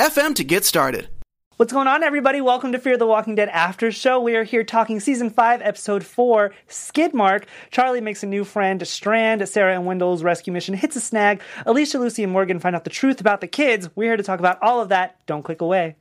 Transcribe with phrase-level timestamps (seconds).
[0.00, 1.08] anchor.fm to get started.
[1.56, 2.40] What's going on, everybody?
[2.40, 4.18] Welcome to Fear the Walking Dead After Show.
[4.18, 7.44] We are here talking season five, episode four, Skidmark.
[7.70, 9.46] Charlie makes a new friend, Strand.
[9.46, 11.42] Sarah and Wendell's rescue mission hits a snag.
[11.66, 13.90] Alicia, Lucy, and Morgan find out the truth about the kids.
[13.94, 15.16] We're here to talk about all of that.
[15.26, 15.96] Don't click away.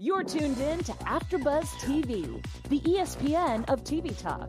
[0.00, 4.48] You're tuned in to AfterBuzz TV, the ESPN of TV talk.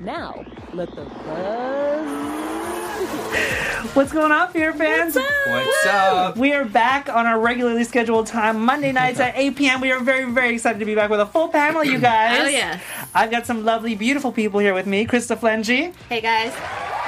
[0.00, 0.42] Now,
[0.72, 2.06] let the buzz.
[3.94, 5.14] What's going on, Fear fans?
[5.14, 6.38] What's up?
[6.38, 9.80] We are back on our regularly scheduled time, Monday nights at 8 p.m.
[9.82, 12.38] We are very, very excited to be back with a full panel, you guys.
[12.40, 12.80] Oh, yeah.
[13.14, 15.04] I've got some lovely, beautiful people here with me.
[15.06, 15.94] Krista Flentje.
[16.08, 16.54] Hey guys.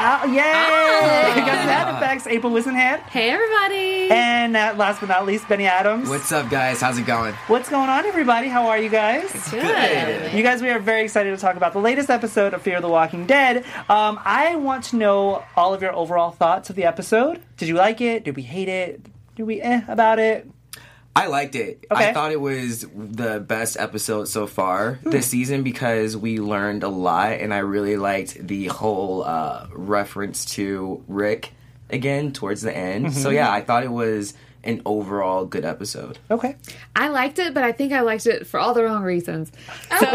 [0.01, 0.41] Oh, yay!
[0.45, 1.33] Ah.
[1.35, 2.27] We got sound effects.
[2.29, 3.01] April Whisenhant.
[3.09, 4.09] Hey everybody.
[4.13, 6.09] And uh, last but not least, Benny Adams.
[6.09, 6.81] What's up, guys?
[6.81, 7.35] How's it going?
[7.49, 8.49] What's going on, everybody?
[8.49, 9.31] How are you guys?
[9.51, 10.33] Good.
[10.33, 12.83] You guys, we are very excited to talk about the latest episode of Fear of
[12.83, 13.59] the Walking Dead.
[13.89, 17.41] Um, I want to know all of your overall thoughts of the episode.
[17.57, 18.25] Did you like it?
[18.25, 19.03] Did we hate it?
[19.37, 20.51] Did we eh about it?
[21.15, 21.85] I liked it.
[21.91, 22.11] Okay.
[22.11, 26.89] I thought it was the best episode so far this season because we learned a
[26.89, 31.53] lot, and I really liked the whole uh, reference to Rick
[31.91, 33.15] again towards the end.
[33.15, 34.35] So yeah, I thought it was
[34.69, 36.19] an overall good episode.
[36.31, 36.57] Okay.
[36.95, 39.51] I liked it, but I think I liked it for all the wrong reasons.
[39.99, 40.07] So,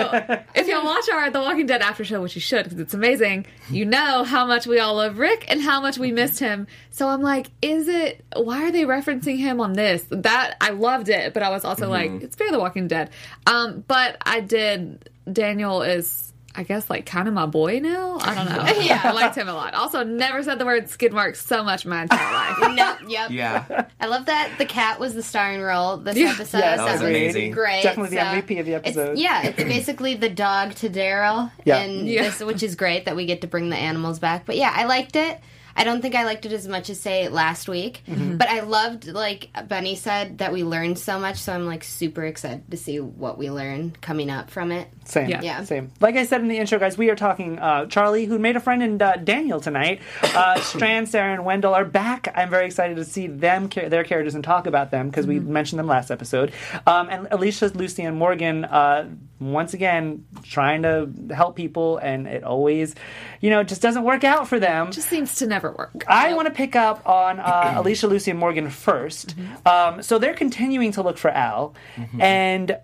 [0.55, 3.47] if y'all watch our The Walking Dead after show, which you should because it's amazing,
[3.69, 6.67] you know how much we all love Rick and how much we missed him.
[6.91, 8.23] So I'm like, is it?
[8.35, 10.05] Why are they referencing him on this?
[10.11, 13.09] That I loved it, but I was also like, it's Fear the Walking Dead.
[13.47, 15.09] Um, but I did.
[15.31, 16.32] Daniel is.
[16.55, 18.17] I guess like kind of my boy now.
[18.21, 18.81] I don't know.
[18.81, 19.73] yeah, I liked him a lot.
[19.73, 22.75] Also, never said the word skid mark so much in my entire life.
[22.75, 23.31] No, yep.
[23.31, 26.29] Yeah, I love that the cat was the starring role this Yeah.
[26.31, 26.59] episode.
[26.59, 27.51] Yes, That was amazing.
[27.51, 27.83] Great.
[27.83, 29.17] Definitely the MVP of the it's- episode.
[29.17, 31.77] yeah, it's basically the dog to Daryl, Yeah.
[31.79, 32.23] and Yeah.
[32.23, 34.45] this, which is great that we get to bring the animals back.
[34.45, 35.39] But yeah, I liked it.
[35.75, 38.37] I don't think I liked it as much as say last week, Mm-hmm.
[38.37, 41.37] but I loved like Benny said that we learned so much.
[41.37, 44.87] So I'm like super excited to see what we learn coming up from it.
[45.05, 45.29] Same.
[45.29, 45.41] Yeah.
[45.41, 45.63] Yeah.
[45.63, 45.91] Same.
[45.99, 48.59] Like I said in the intro, guys, we are talking uh, Charlie, who made a
[48.59, 50.01] friend, and uh, Daniel tonight.
[50.23, 52.31] Uh, Strand, Sarah, and Wendell are back.
[52.35, 55.39] I'm very excited to see them, char- their characters, and talk about them because we
[55.39, 56.53] mentioned them last episode.
[56.87, 62.43] Um, and Alicia, Lucy, and Morgan, uh, once again, trying to help people, and it
[62.43, 62.95] always,
[63.41, 64.91] you know, just doesn't work out for them.
[64.91, 66.03] Just seems to never work.
[66.07, 70.33] I want to pick up on uh, Alicia, Lucy, and Morgan 1st Um, so they're
[70.33, 71.75] continuing to look for Al,
[72.19, 72.77] and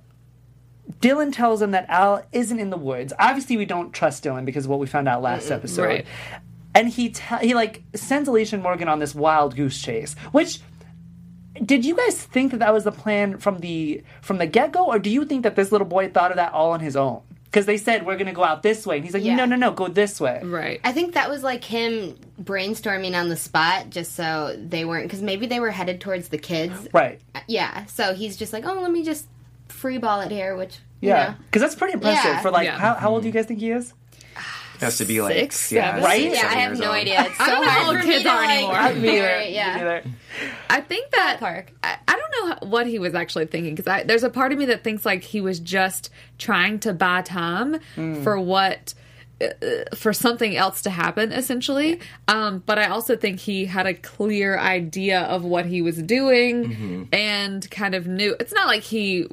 [1.02, 3.14] Dylan tells them that Al isn't in the woods.
[3.20, 5.84] Obviously, we don't trust Dylan because of what we found out last episode.
[5.84, 6.06] Right.
[6.74, 10.62] And he te- he like sends Alicia and Morgan on this wild goose chase, which.
[11.66, 14.86] Did you guys think that that was the plan from the from the get go,
[14.86, 17.22] or do you think that this little boy thought of that all on his own?
[17.50, 19.36] Because they said we're going to go out this way, and he's like, Yeah.
[19.36, 20.40] no, no, no, go this way.
[20.44, 20.80] Right.
[20.84, 25.22] I think that was like him brainstorming on the spot, just so they weren't because
[25.22, 26.88] maybe they were headed towards the kids.
[26.94, 27.20] Right.
[27.34, 29.28] Uh, yeah, so he's just like, oh, let me just
[29.68, 31.36] free ball it here, which you Yeah, know.
[31.48, 32.42] because that's pretty impressive Yeah.
[32.42, 32.78] for like Yeah.
[32.78, 33.40] how, how old do you mm-hmm.
[33.40, 33.94] guys think he is?
[34.80, 36.04] Has to be like Six, yeah, seven.
[36.04, 36.22] Right?
[36.32, 36.96] six, Yeah, I have no old.
[36.96, 37.22] idea.
[37.26, 38.74] It's so I don't know hard how old kids to, are like, anymore.
[39.02, 39.28] Me neither.
[39.28, 39.76] compare, Me Yeah.
[39.78, 40.04] neither.
[40.70, 41.66] I think that Ballpark.
[41.84, 44.66] I, I don't know what he was actually thinking because there's a part of me
[44.66, 47.80] that thinks like he was just trying to buy time
[48.24, 48.94] for what
[49.42, 49.48] uh,
[49.96, 51.98] for something else to happen essentially
[52.28, 57.08] um, but i also think he had a clear idea of what he was doing
[57.14, 59.26] and kind of knew it's not like he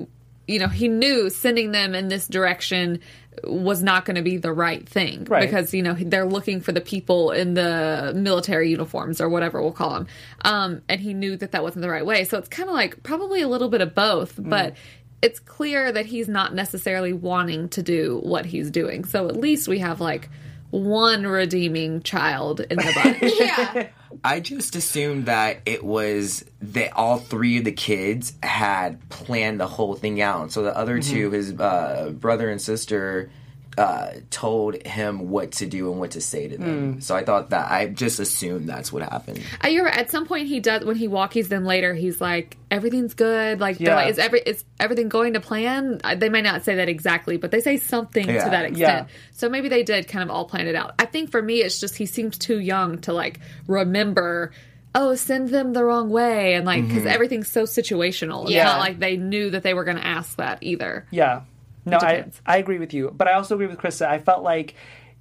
[0.47, 3.01] you know he knew sending them in this direction
[3.45, 5.25] was not going to be the right thing.
[5.25, 5.47] Right.
[5.47, 9.73] because you know they're looking for the people in the military uniforms or whatever we'll
[9.73, 10.07] call them
[10.43, 12.25] um, and he knew that that wasn't the right way.
[12.25, 14.77] So it's kind of like probably a little bit of both but
[15.23, 19.05] it's clear that he's not necessarily wanting to do what he's doing.
[19.05, 20.29] So at least we have like
[20.71, 23.33] one redeeming child in the bunch.
[23.41, 23.89] Yeah.
[24.27, 29.69] I just assumed that it was that all three of the kids had planned the
[29.69, 30.51] whole thing out.
[30.51, 33.31] So the other two, his uh, brother and sister,
[33.79, 37.01] uh, told him what to do and what to say to them.
[37.03, 39.43] So I thought that I just assumed that's what happened.
[39.63, 39.87] Uh, You're.
[39.89, 41.93] At some point, he does when he walkies them later.
[41.93, 43.97] He's like, "Everything's good." Like, Yeah.
[43.97, 46.01] like, is every is everything going to plan?
[46.03, 48.45] Uh, They may not say that exactly, but they say something Yeah.
[48.45, 48.79] to that extent.
[49.09, 49.15] Yeah.
[49.33, 50.95] So maybe they did kind of all plan it out.
[50.99, 54.53] I think for me, it's just he seems too young to like remember
[54.99, 58.45] oh, send them the wrong way, and like because everything's so situational.
[58.45, 58.65] It's Yeah.
[58.65, 61.05] not like they knew that they were going to ask that either.
[61.11, 61.43] Yeah.
[61.87, 62.25] No, I.
[62.45, 63.13] I agree with you.
[63.17, 64.07] But I also agree with Krista.
[64.07, 64.75] I felt like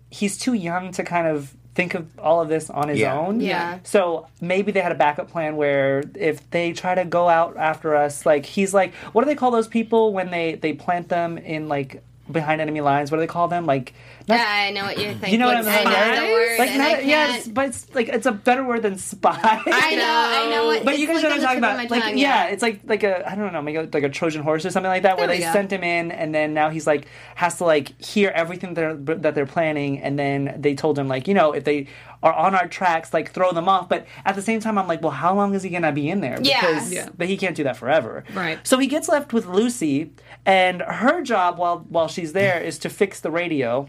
[0.09, 3.17] he's too young to kind of think of all of this on his Yeah.
[3.17, 3.41] own.
[3.41, 3.79] Yeah.
[3.83, 7.95] So maybe they had a backup plan where if they try to go out after
[7.95, 11.37] us, like he's like, what do they call those people when they they plant them
[11.37, 12.01] in like
[12.31, 13.11] behind enemy lines?
[13.11, 13.65] What do they call them?
[13.65, 13.93] Like,
[14.29, 15.31] uh, not, Yeah, I know what you're thinking.
[15.33, 15.83] you know what I'm saying?
[15.83, 18.81] know Like, and I not, yeah, can't- it's, but it's like it's a better word
[18.81, 19.37] than spy.
[19.43, 21.89] I know, I know But you guys like know what I'm talking about.
[21.89, 24.65] Like, tongue, yeah, it's like like a I don't know, maybe like a Trojan horse
[24.65, 25.51] or something like that, where they go.
[25.53, 29.35] sent him in, and then now he's like has to like hear everything they're, that
[29.35, 31.87] they're planning, and then they told him like you know if they
[32.23, 33.87] are on our tracks, like throw them off.
[33.87, 36.21] But at the same time, I'm like, well, how long is he gonna be in
[36.21, 36.37] there?
[36.39, 37.09] Because Yeah.
[37.17, 38.23] but he can't do that forever.
[38.33, 38.59] Right.
[38.65, 40.11] So he gets left with Lucy,
[40.45, 43.87] and her job while while she's there is to fix the radio.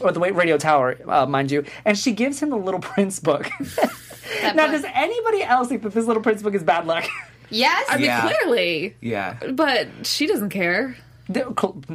[0.00, 3.48] Or the radio tower, uh, mind you, and she gives him the Little Prince book.
[4.42, 4.82] That now, book.
[4.82, 7.04] does anybody else think that this Little Prince book is bad luck?
[7.50, 7.84] Yes.
[7.90, 8.22] I mean, Yeah.
[8.22, 9.34] clearly, Yeah.
[9.52, 10.96] but she doesn't care.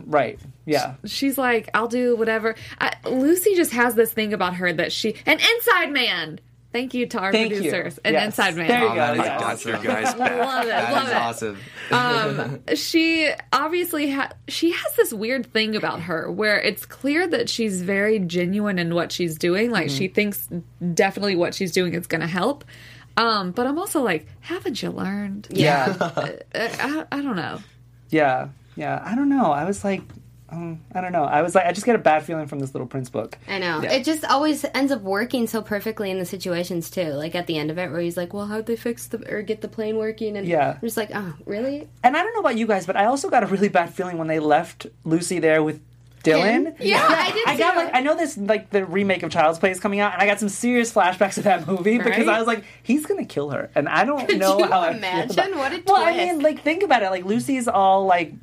[0.06, 0.40] right?
[0.66, 0.94] Yeah.
[1.06, 2.56] She's like, I'll do whatever.
[2.80, 6.40] I, Lucy just has this thing about her that she an inside man.
[6.72, 7.58] Thank you to our Thank you.
[7.62, 8.00] producers.
[8.06, 8.26] An Yes.
[8.28, 8.68] inside man.
[8.68, 8.96] There you Oh, go.
[8.96, 9.40] that is yes.
[9.42, 9.88] Got their awesome.
[9.88, 10.38] guys back.
[10.40, 10.68] Love it.
[10.70, 11.52] That love is it.
[11.92, 12.50] awesome.
[12.52, 17.50] Um, she obviously ha- she has this weird thing about her where it's clear that
[17.50, 19.72] she's very genuine in what she's doing.
[19.72, 20.48] Like she thinks
[20.94, 22.64] definitely what she's doing is going to help.
[23.18, 25.48] Um, but I'm also like, haven't you learned?
[25.50, 25.96] Yeah.
[26.00, 27.60] Uh, I, I don't know.
[28.10, 28.50] yeah.
[28.76, 29.02] Yeah.
[29.04, 29.52] I don't know.
[29.52, 30.04] I was like,
[30.52, 31.24] um, I don't know.
[31.24, 33.38] I was like, I just get a bad feeling from this Little Prince book.
[33.48, 33.82] I know.
[33.82, 33.92] Yeah.
[33.94, 37.12] It just always ends up working so perfectly in the situations too.
[37.14, 39.42] Like at the end of it, where he's like, "Well, how'd they fix the or
[39.42, 40.72] get the plane working?" And Yeah.
[40.74, 43.30] I'm just like, "Oh, really?" And I don't know about you guys, but I also
[43.30, 45.82] got a really bad feeling when they left Lucy there with
[46.24, 46.66] Dylan.
[46.66, 46.76] Him?
[46.82, 47.78] Yeah, I did I got too.
[47.80, 50.26] like I know this like the remake of Child's Play is coming out, and I
[50.26, 53.70] got some serious flashbacks of that movie because I was like, he's gonna kill her,
[53.74, 55.32] and I don't Could know how I feel imagine?
[55.54, 57.10] about- What a Well, I mean, like think about it.
[57.10, 58.34] Like Lucy's all like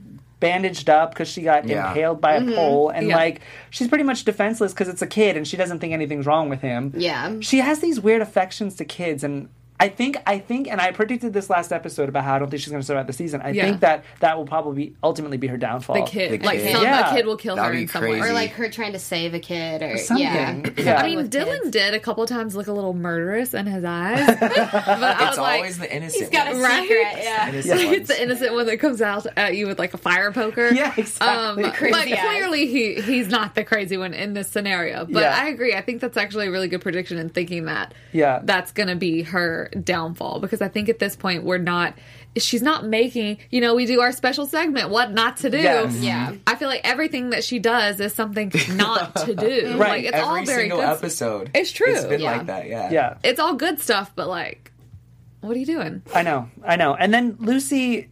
[0.41, 1.88] bandaged up because she got Yeah.
[1.88, 2.55] impaled by a Mm-hmm.
[2.55, 3.17] pole, and Yeah.
[3.17, 3.41] like
[3.71, 6.61] she's pretty much defenseless because it's a kid, and she doesn't think anything's wrong with
[6.61, 6.93] him.
[6.97, 7.37] Yeah.
[7.41, 9.49] she has these weird affections to kids, and.
[9.78, 12.62] I think I think, and I predicted this last episode about how I don't think
[12.62, 13.43] she's going to survive the season.
[13.43, 13.64] I Yeah.
[13.67, 15.96] think that that will probably be, ultimately be her downfall.
[15.96, 16.73] The kid, The like kid.
[16.73, 17.11] some, Yeah.
[17.11, 18.20] a kid will kill That'd her be in some way.
[18.20, 20.25] Or like her trying to save a kid, or Something.
[20.26, 20.62] yeah.
[20.78, 21.02] Yeah.
[21.02, 21.70] I mean, Dylan kids.
[21.73, 24.26] did a couple of times look a little murderous in his eyes.
[24.40, 26.22] but I It's was like, always the innocent.
[26.22, 26.62] He's got a ones.
[26.62, 26.82] Right?
[26.82, 27.06] secret.
[27.22, 27.49] Yeah.
[27.50, 30.70] Innocent it's the innocent one that comes out at you with like a fire poker.
[30.72, 31.26] Yeah, exactly.
[31.29, 31.56] Um,
[31.90, 32.19] but eyes.
[32.20, 35.05] clearly he he's not the crazy one in this scenario.
[35.05, 35.37] But Yeah.
[35.38, 35.75] I agree.
[35.75, 38.40] I think that's actually a really good prediction in thinking that Yeah.
[38.43, 41.95] that's going to be her downfall because I think at this point we're not
[42.37, 45.59] she's not making, you know, we do our special segment what not to do.
[45.59, 45.97] Yes.
[45.97, 46.35] Yeah.
[46.47, 49.77] I feel like everything that she does is something not to do.
[49.77, 49.79] Right.
[49.79, 50.89] Like it's Every all very single good.
[50.89, 51.51] episode.
[51.55, 51.93] It's true.
[51.95, 52.37] It's been Yeah.
[52.37, 52.69] like that.
[52.69, 52.91] Yeah.
[52.91, 53.19] yeah.
[53.25, 54.73] It's all good stuff, but like
[55.41, 56.03] what are you doing?
[56.15, 56.95] I know, I know.
[56.95, 58.09] And then Lucy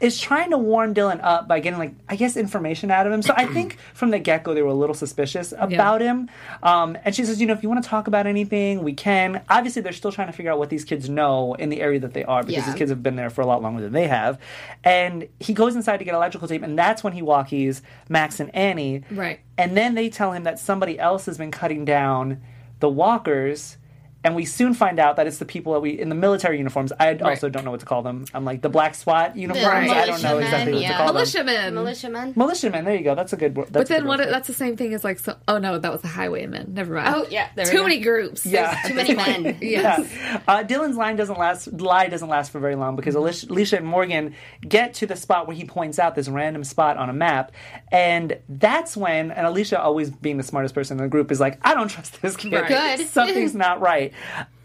[0.00, 3.22] is trying to warm Dylan up by getting like I guess information out of him.
[3.22, 6.28] So I think from the get go they were a little suspicious about him.
[6.62, 9.42] Um, and she says, you know, if you want to talk about anything, we can.
[9.48, 12.12] Obviously, they're still trying to figure out what these kids know in the area that
[12.12, 12.66] they are because Yeah.
[12.66, 14.38] these kids have been there for a lot longer than they have.
[14.84, 18.54] And he goes inside to get electrical tape, and that's when he walkies Max and
[18.54, 19.04] Annie.
[19.10, 19.40] Right.
[19.56, 22.40] And then they tell him that somebody else has been cutting down
[22.80, 23.77] the walkers.
[24.24, 26.92] And we soon find out that it's the people that we in the military uniforms.
[26.98, 28.24] I also don't know what to call them.
[28.34, 29.68] I'm like the black SWAT uniforms.
[29.68, 30.96] I don't know militiamen, exactly what to yeah.
[30.96, 31.14] call them.
[31.14, 31.74] Militiamen.
[31.74, 32.32] Militiamen.
[32.34, 32.84] Militiamen.
[32.84, 33.14] There you go.
[33.14, 33.68] That's a good word.
[33.70, 34.18] But then what?
[34.18, 35.20] That's the same thing as like.
[35.20, 36.74] So, oh no, that was the highwaymen.
[36.74, 37.14] Never mind.
[37.14, 37.82] Oh, yeah, there we too go.
[37.84, 38.44] many groups.
[38.44, 38.76] Yeah.
[38.86, 39.58] Too many men.
[39.68, 40.10] Yes.
[40.14, 40.40] Yeah.
[40.48, 41.72] Uh, Dylan's line doesn't last.
[41.72, 44.34] Lie doesn't last for very long because Alicia, Alicia and Morgan
[44.66, 47.52] get to the spot where he points out this random spot on a map,
[47.92, 51.58] and that's when and Alicia, always being the smartest person in the group, is like,
[51.62, 52.52] "I don't trust this kid.
[52.52, 52.98] Right.
[52.98, 53.08] Good.
[53.08, 54.07] Something's not right."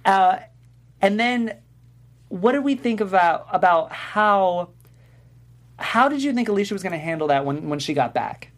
[0.06, 0.40] Uh,
[1.02, 1.58] and then,
[2.30, 4.70] what did we think about about how?
[5.80, 8.52] How did you think Alicia was going to handle that when when she got back?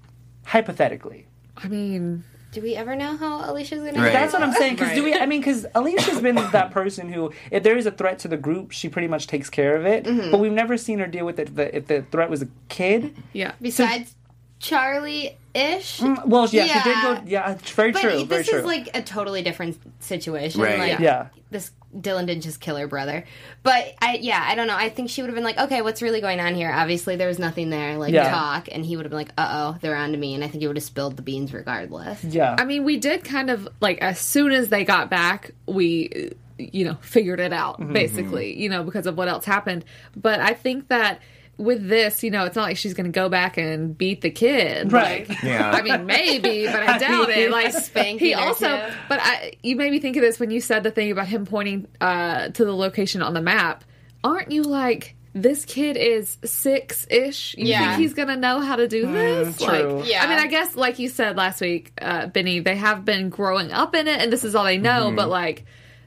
[0.46, 1.28] Hypothetically.
[1.58, 4.00] I mean, Do we ever know how Alicia's gonna?
[4.00, 4.14] Right.
[4.14, 4.76] That's what I'm saying.
[4.76, 5.14] Because do we?
[5.14, 8.38] I mean, because Alicia's been that person who, if there is a threat to the
[8.38, 10.04] group, she pretty much takes care of it.
[10.32, 11.56] But we've never seen her deal with it.
[11.56, 13.54] The, if the threat was a kid, yeah.
[13.62, 14.16] Besides
[14.60, 16.02] Charlie ish.
[16.02, 17.22] well, yeah, she did go.
[17.26, 18.10] Yeah, it's very But true.
[18.12, 18.60] Very this true.
[18.60, 20.62] is like a totally different situation.
[20.62, 20.78] Right.
[20.78, 21.28] Like, Yeah.
[21.52, 23.24] This Dylan didn't just kill her brother,
[23.64, 24.76] but I yeah I don't know.
[24.76, 26.70] I think she would have been like, okay, what's really going on here?
[26.70, 27.98] Obviously, there was nothing there.
[27.98, 28.30] Like Yeah.
[28.30, 30.48] talk, and he would have been like, uh oh, they're on to me, and I
[30.50, 32.22] think he would have spilled the beans regardless.
[32.26, 36.32] yeah, I mean, we did kind of like as soon as they got back, we
[36.58, 39.86] you know figured it out basically, you know, because of what else happened.
[40.18, 41.20] But I think that
[41.58, 44.30] with this, you know, it's not like she's going to go back and beat the
[44.30, 44.92] kid.
[44.92, 45.28] Right.
[45.30, 45.72] Like, Yeah.
[45.72, 47.50] I mean, maybe, but I doubt it.
[47.52, 48.94] Like spanking he also, two.
[49.08, 51.46] but I, you made me think of this when you said the thing about him
[51.46, 53.84] pointing uh, to the location on the map.
[54.24, 55.16] Aren't you like?
[55.34, 57.56] This kid is six ish.
[57.58, 57.90] You Yeah.
[57.90, 59.58] think he's gonna know how to do this?
[59.58, 59.68] true.
[60.00, 60.24] Like, Yeah.
[60.24, 63.72] I mean, I guess, like you said last week, uh, Benny, they have been growing
[63.74, 65.12] up in it, and this is all they know.
[65.16, 65.66] But like,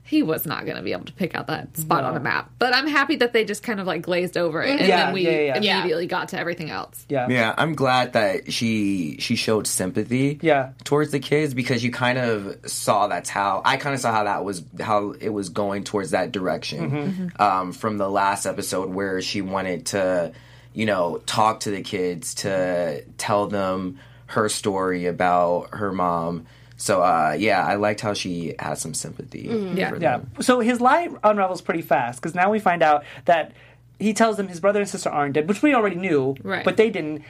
[0.09, 2.51] he was not going to be able to pick out that spot on a map.
[2.59, 5.15] But I'm happy that they just kind of like glazed over it, and Yeah, then
[5.15, 5.79] we yeah, yeah, yeah.
[5.79, 7.05] immediately got to everything else.
[7.09, 7.29] Yeah.
[7.29, 10.39] Yeah, I'm glad that she she showed sympathy.
[10.43, 10.71] Yeah.
[10.85, 14.25] towards the kids because you kind of saw that's how I kind of saw how
[14.25, 17.43] that was how it was going towards that direction Mm-hmm.
[17.43, 20.33] um, from the last episode where she wanted to,
[20.73, 26.47] you know, talk to the kids to tell them her story about her mom.
[26.81, 29.49] So uh, yeah, I liked how she had some sympathy.
[29.75, 29.91] Yeah.
[29.91, 30.19] for Yeah.
[30.19, 30.31] them.
[30.41, 33.53] So his lie unravels pretty fast because now we find out that
[33.99, 36.65] he tells them his brother and sister aren't dead, which we already knew, Right.
[36.65, 37.23] but they didn't.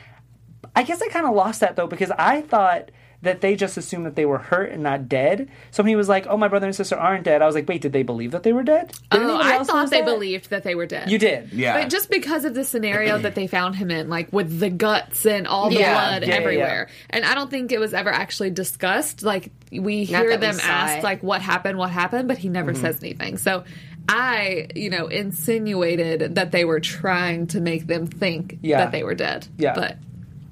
[0.77, 2.91] I guess I kind of lost that though because I thought
[3.23, 5.49] that they just assumed that they were hurt and not dead.
[5.73, 7.69] So when he was like, "Oh, my brother and sister aren't dead," I was like,
[7.69, 10.05] "Wait, did they believe that they were dead?" Did Oh, I thought they that?
[10.07, 11.11] believed that they were dead.
[11.11, 11.53] You did.
[11.53, 14.71] Yeah, But just because of the scenario that they found him in, like with the
[14.71, 15.93] guts and all the Yeah.
[15.95, 16.89] blood Yeah, yeah, everywhere.
[17.11, 19.23] And I don't think it was ever actually discussed.
[19.25, 21.03] Like we Not hear that we them ask it.
[21.05, 22.83] like what happened, what happened, but he never Mm-hmm.
[22.83, 23.37] says anything.
[23.39, 23.65] So
[24.09, 28.79] I, you know, insinuated that they were trying to make them think Yeah.
[28.79, 29.47] that they were dead.
[29.59, 29.75] Yeah.
[29.75, 29.97] But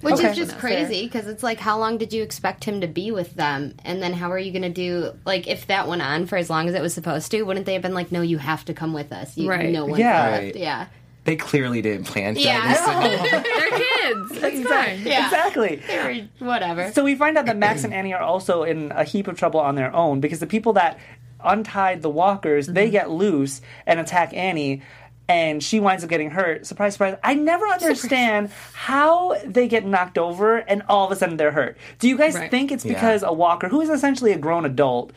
[0.07, 0.31] Which Okay.
[0.31, 3.35] is just crazy because it's like, how long did you expect him to be with
[3.35, 3.75] them?
[3.85, 6.49] And then how are you going to do, like, if that went on for as
[6.49, 8.75] long as it was supposed to, wouldn't they have been like, no, you have to
[8.75, 9.37] come with us?
[9.37, 9.71] You, Right.
[9.71, 10.23] No one's Yeah.
[10.31, 10.43] left.
[10.45, 10.57] Right.
[10.57, 10.87] Yeah.
[11.25, 12.41] they clearly didn't plan that.
[12.41, 13.43] Yeah.
[13.43, 14.31] they're kids.
[14.31, 14.65] Exactly.
[14.65, 15.03] fine.
[15.05, 15.25] Yeah.
[15.25, 15.83] Exactly.
[16.41, 16.93] Or whatever.
[16.93, 19.59] So we find out that Max and Annie are also in a heap of trouble
[19.59, 21.01] on their own because the people that
[21.43, 22.93] untied the walkers, they mm-hmm.
[22.93, 24.83] get loose and attack Annie.
[25.29, 26.67] And she winds up getting hurt.
[26.67, 27.17] Surprise, surprise.
[27.25, 31.77] I never understand how they get knocked over and all of a sudden they're hurt.
[31.99, 32.49] Do you guys Right.
[32.51, 32.95] think it's Yeah.
[32.95, 35.13] because a walker, who is essentially a grown adult,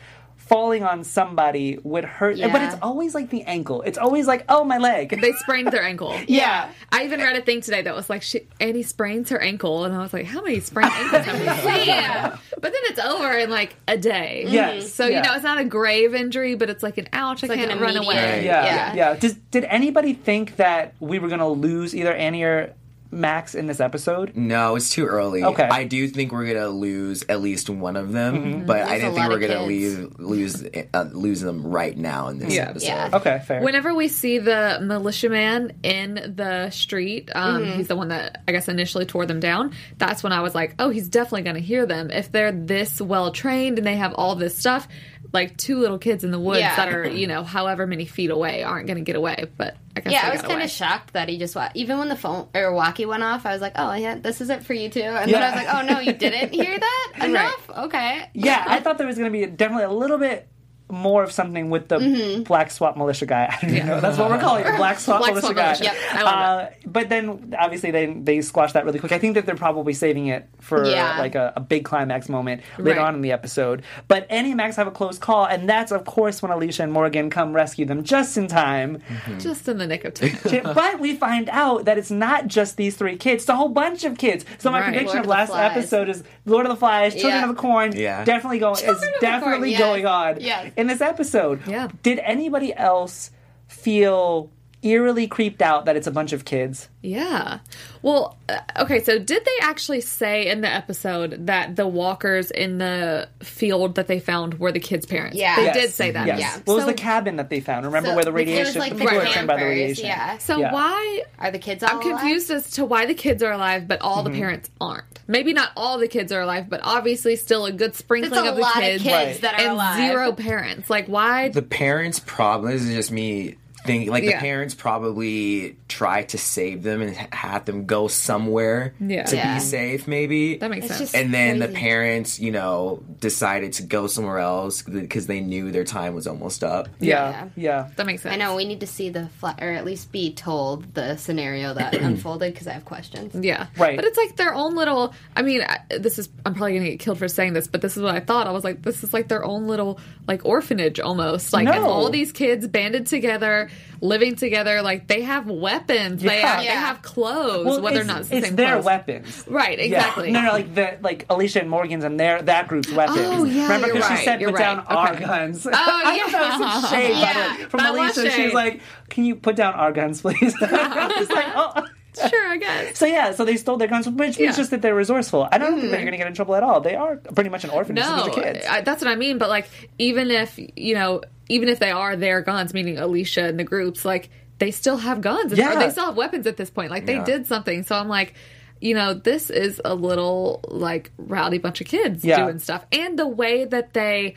[0.49, 2.37] falling on somebody would hurt?
[2.39, 3.83] But it's always like the ankle.
[3.83, 5.21] It's always like, oh, my leg.
[5.21, 6.19] They sprained their ankle.
[6.27, 6.71] yeah.
[6.91, 9.93] I even read a thing today that was like, she, Annie sprains her ankle, and
[9.95, 12.39] I was like, how many sprained ankles have we seen?
[12.61, 14.43] But then it's over in like a day.
[14.45, 14.93] Yes.
[14.93, 15.17] So Yeah.
[15.17, 17.41] you know, it's not a grave injury, but it's like an ouch.
[17.43, 18.15] I like can't an run away.
[18.17, 18.43] Right.
[18.43, 18.93] Yeah, Yeah.
[18.95, 19.13] yeah.
[19.15, 22.73] Does, did anybody think that we were going to lose either Annie or
[23.11, 24.35] Max in this episode?
[24.35, 25.43] No, it's too early.
[25.43, 25.63] Okay.
[25.63, 29.15] I do think we're gonna lose at least one of them, but I There's didn't
[29.15, 30.19] think we're gonna kids.
[30.19, 30.19] lose
[30.63, 32.69] lose uh, lose them right now in this Yeah.
[32.69, 32.85] episode.
[32.87, 33.09] Yeah.
[33.13, 33.61] Okay, fair.
[33.61, 37.77] Whenever we see the militiaman in the street, um, Mm-hmm.
[37.77, 39.73] he's the one that I guess initially tore them down.
[39.97, 42.11] That's when I was like, oh, he's definitely going to hear them.
[42.11, 44.87] If they're this well trained and they have all this stuff,
[45.33, 46.75] like two little kids in the woods Yeah.
[46.75, 49.45] that are, you know, however many feet away aren't going to get away.
[49.57, 52.09] But I guess Yeah, I was kind of shocked that he just wa- even when
[52.09, 54.73] the phone or walkie went off, I was like, "Oh yeah, this is it for
[54.73, 58.29] you too." And then I was like, "Oh no, you didn't hear that enough." Okay.
[58.33, 60.47] yeah, I thought there was going to be definitely a little bit
[60.89, 62.43] more of something with the Mm-hmm.
[62.43, 63.45] black swap militia guy.
[63.61, 63.99] I don't even know.
[64.01, 65.63] That's what we're calling it, black swap Black militia swap guy.
[65.73, 65.83] militia.
[65.83, 69.11] Yep, I love uh, But then obviously they they squashed that really quick.
[69.11, 71.19] I think that they're probably saving it for Yeah.
[71.19, 73.07] like a, a big climax moment later Right.
[73.07, 73.83] on in the episode.
[74.07, 76.91] But Annie and Max have a close call, and that's of course when Alicia and
[76.91, 79.01] Morgan come rescue them just in time.
[79.39, 80.37] just in the nick of time.
[80.73, 84.03] but we find out that it's not just these three kids; it's a whole bunch
[84.05, 84.43] of kids.
[84.57, 84.85] So my Right.
[84.85, 87.49] prediction Lord of of last episode is Lord of the Flies, Children Yeah.
[87.49, 87.91] of the Corn.
[87.95, 88.23] Yeah.
[88.23, 90.09] definitely going is Children of definitely Corn, going yes.
[90.09, 90.71] on Yes.
[90.79, 91.67] In this episode.
[91.67, 91.89] Yeah.
[92.03, 93.31] Did anybody else
[93.67, 94.49] feel
[94.81, 96.89] eerily creeped out that it's a bunch of kids?
[97.01, 97.59] Yeah.
[98.01, 102.77] Well, uh, okay, so did they actually say in the episode that the walkers in
[102.77, 105.37] the field that they found were the kids' parents?
[105.37, 105.55] Yeah.
[105.57, 105.75] They Yes.
[105.75, 106.27] did say that.
[106.27, 106.39] Yes.
[106.39, 106.53] Yeah.
[106.65, 107.85] What was So- the cabin that they found?
[107.85, 108.79] Remember So where the it was radiation?
[108.79, 110.05] like the the people were trained by the radiation.
[110.05, 110.37] yeah.
[110.39, 110.71] So Yeah.
[110.73, 114.01] why Are the kids all I'm confused as to why the kids are alive, but
[114.01, 114.33] all Mm-hmm.
[114.33, 115.19] the parents aren't.
[115.27, 118.55] Maybe not all the kids are alive, but obviously still a good sprinkling a of
[118.55, 119.41] the lot kids, of kids Right.
[119.41, 119.97] that are and alive.
[119.97, 120.89] zero parents.
[120.89, 121.49] Like why?
[121.49, 123.55] The parents' problem this is just me
[123.89, 124.37] thinking like Yeah.
[124.37, 129.23] the parents probably tried to save them and ha- had them go somewhere Yeah.
[129.23, 129.55] to Yeah.
[129.55, 130.57] be safe, maybe.
[130.57, 131.15] that makes It's sense.
[131.15, 135.83] and then the parents, you know, decided to go somewhere else because they knew their
[135.83, 136.89] time was almost up.
[136.99, 137.87] Yeah, yeah.
[137.95, 138.33] that makes sense.
[138.33, 141.73] I know we need to see the fla- or at least be told the scenario
[141.73, 143.33] that unfolded because I have questions.
[143.39, 143.67] Yeah.
[143.77, 143.95] Right.
[143.95, 145.13] But it's like their own little.
[145.35, 146.29] I mean, this is.
[146.45, 148.47] I'm probably going to get killed for saying this, but this is what I thought.
[148.47, 151.53] I was like, this is like their own little like orphanage almost.
[151.53, 151.87] Like No.
[151.89, 153.69] all these kids banded together,
[154.01, 154.81] living together.
[154.81, 156.21] Like they have weapons.
[156.21, 156.47] They Yeah.
[156.47, 157.79] have, they have clothes.
[157.79, 158.85] whether or not it's the it's same their clothes.
[158.85, 159.45] weapons.
[159.47, 159.77] Right.
[159.79, 159.85] Yeah.
[159.85, 160.31] Exactly.
[160.31, 163.19] No, no, like the like Alicia and Morgan's and their that group's weapons.
[163.21, 164.87] Oh, yeah, Remember because she said you're put down right.
[164.89, 165.65] our guns.
[165.65, 166.23] Oh, I yeah.
[166.23, 167.55] thought that was some shade Yeah.
[167.69, 168.29] from That Alicia.
[168.31, 171.85] She's like, "Can you put down our guns, please?" I was like, "Oh."
[172.29, 172.93] True.
[172.95, 175.47] So yeah, so they stole their guns, which means just that they're resourceful.
[175.51, 176.81] I don't think they're going to get in trouble at all.
[176.81, 178.03] They are pretty much an orphanage.
[178.03, 178.65] No, bunch kids.
[178.69, 179.37] I, that's what I mean.
[179.37, 183.59] But like, even if you know, even if they are their guns, meaning Alicia and
[183.59, 185.53] the groups, like they still have guns.
[185.53, 185.75] Yeah.
[185.75, 186.91] They still have weapons at this point.
[186.91, 187.23] Like they Yeah.
[187.25, 187.83] did something.
[187.83, 188.33] So I'm like,
[188.81, 192.43] you know, this is a little like rowdy bunch of kids Yeah.
[192.43, 194.35] doing stuff, and the way that they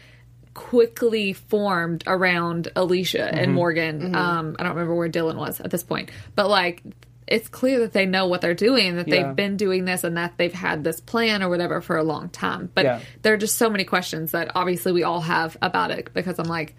[0.54, 3.38] quickly formed around Alicia Mm-hmm.
[3.38, 4.14] and Morgan.
[4.14, 6.82] Um, I don't remember where Dylan was at this point, but like.
[7.26, 9.22] It's clear that they know what they're doing, that Yeah.
[9.28, 12.28] they've been doing this, and that they've had this plan or whatever for a long
[12.28, 12.70] time.
[12.74, 13.00] But Yeah.
[13.22, 16.48] there are just so many questions that obviously we all have about it because I'm
[16.48, 16.74] like,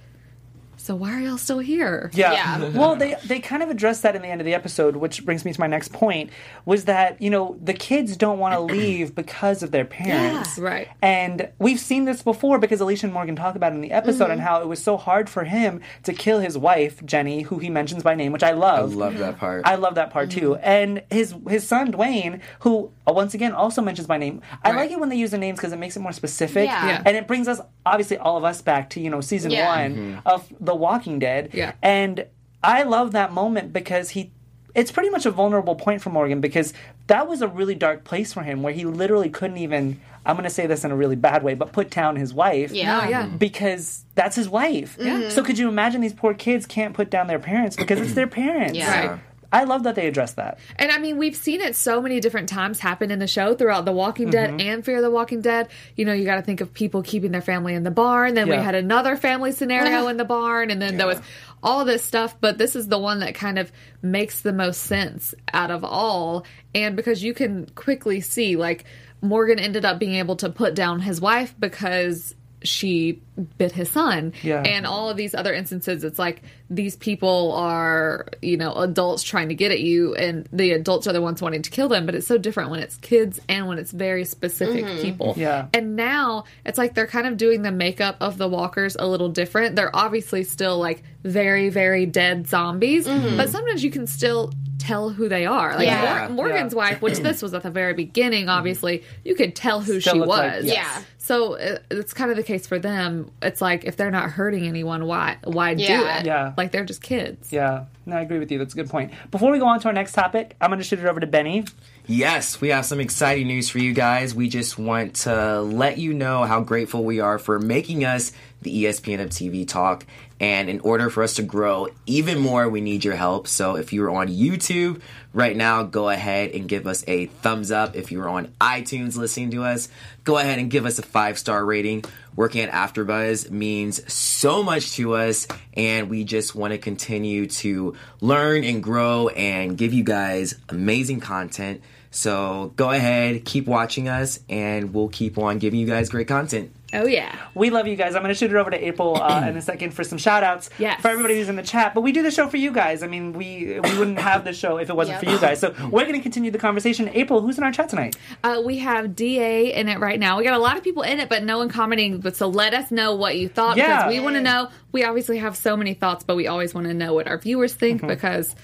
[0.84, 2.12] so why are y'all still here?
[2.14, 2.34] Yeah.
[2.34, 2.70] Yeah.
[2.78, 5.46] well, they they kind of addressed that in the end of the episode, which brings
[5.46, 6.30] me to my next point,
[6.66, 10.58] was that, you know, the kids don't want to leave because of their parents.
[10.58, 10.64] Yeah.
[10.64, 10.90] Right.
[11.02, 14.30] And we've seen this before because Alicia and Morgan talk about it in the episode
[14.30, 14.50] and mm-hmm.
[14.50, 18.04] how it was so hard for him to kill his wife, Jenny, who he mentions
[18.04, 18.80] by name, which I love.
[18.80, 18.96] I love.
[18.96, 19.62] love that part.
[19.66, 20.50] I love that part too.
[20.50, 20.66] Mm-hmm.
[20.66, 24.42] And his his son Duane, who Uh, once again also mentions my name.
[24.64, 24.78] I Right.
[24.78, 26.66] like it when they use the names because it makes it more specific.
[26.68, 26.88] Yeah.
[26.88, 27.02] Yeah.
[27.06, 29.68] And it brings us obviously all of us back to, you know, season Yeah.
[29.76, 30.28] one mm-hmm.
[30.28, 31.50] of The Walking Dead.
[31.54, 31.74] Yeah.
[31.82, 32.26] And
[32.64, 34.32] I love that moment because he
[34.76, 36.74] it's pretty much a vulnerable point for Morgan because
[37.06, 40.46] that was a really dark place for him where he literally couldn't even I'm going
[40.46, 43.10] to say this in a really bad way, but put down his wife Yeah.
[43.10, 43.24] Yeah.
[43.26, 43.38] Mm-hmm.
[43.38, 44.98] because that's his wife.
[45.00, 45.28] Yeah.
[45.30, 48.28] So could you imagine these poor kids can't put down their parents because it's their
[48.28, 48.78] parents?
[48.78, 49.08] Yeah.
[49.08, 49.20] Right.
[49.54, 50.60] I love that they addressed that.
[50.78, 53.86] And I mean, we've seen it so many different times happen in the show throughout
[53.86, 54.60] The Walking Dead Mm-hmm.
[54.68, 55.70] and Fear the Walking Dead.
[55.96, 58.34] You know, you got to think of people keeping their family in the barn.
[58.34, 61.22] Then we had another family scenario in the barn, and then there was
[61.62, 62.36] all this stuff.
[62.42, 66.46] But this is the one that kind of makes the most sense out of all.
[66.76, 68.86] And because you can quickly see, like,
[69.22, 73.22] Morgan ended up being able to put down his wife because she
[73.58, 74.62] bit his son Yeah.
[74.62, 79.50] and all of these other instances it's like these people are you know adults trying
[79.50, 82.14] to get at you and the adults are the ones wanting to kill them but
[82.16, 85.02] it's so different when it's kids and when it's very specific mm-hmm.
[85.02, 85.68] people Yeah.
[85.74, 89.30] and now it's like they're kind of doing the makeup of the walkers a little
[89.30, 93.36] different they're obviously still like very very dead zombies mm-hmm.
[93.38, 96.28] but sometimes you can still tell who they are like Yeah.
[96.28, 96.78] Mor- morgan's Yeah.
[96.78, 100.20] wife which this was at the very beginning obviously you could tell who Still she
[100.20, 100.76] looked like- was yes.
[100.76, 101.02] Yeah.
[101.24, 103.32] So uh, it's kind of the case for them.
[103.42, 106.26] It's like if they're not hurting anyone, why why do it?
[106.26, 106.54] Yeah.
[106.58, 107.54] like they're just kids.
[107.54, 108.58] Yeah, no, I agree with you.
[108.58, 109.14] That's a good point.
[109.32, 111.28] Before we go on to our next topic, I'm going to shoot it over to
[111.28, 111.64] Benny.
[112.06, 114.36] Yes, we have some exciting news for you guys.
[114.36, 118.84] We just want to let you know how grateful we are for making us the
[118.84, 120.06] ESPN of TV talk.
[120.42, 123.48] And in order for us to grow even more, we need your help.
[123.48, 125.02] So if you're on YouTube
[125.34, 127.96] right now, go ahead and give us a thumbs up.
[127.96, 129.90] If you're on iTunes listening to us,
[130.24, 132.06] go ahead and give us a five star rating.
[132.36, 137.96] Working at AfterBuzz means so much to us, and we just want to continue to
[138.22, 141.82] learn and grow and give you guys amazing content.
[142.10, 146.72] So go ahead, keep watching us, and we'll keep on giving you guys great content.
[146.94, 148.16] Oh yeah, We love you guys.
[148.16, 150.44] I'm going to shoot it over to April uh, in a second for some shout
[150.44, 151.02] outs Yes.
[151.02, 151.94] for everybody who's in the chat.
[151.96, 153.04] But we do the show for you guys.
[153.04, 155.24] I mean, we we wouldn't have the show if it wasn't Yep.
[155.24, 155.60] for you guys.
[155.60, 157.10] So we're going to continue the conversation.
[157.14, 158.16] April, who's in our chat tonight?
[158.44, 160.38] uh, we have Da in it right now.
[160.38, 162.20] We got a lot of people in it, but no one commenting.
[162.20, 163.98] But so let us know what you thought Yeah.
[163.98, 164.70] because we want to know.
[164.92, 167.74] We obviously have so many thoughts, but we always want to know what our viewers
[167.74, 168.56] think because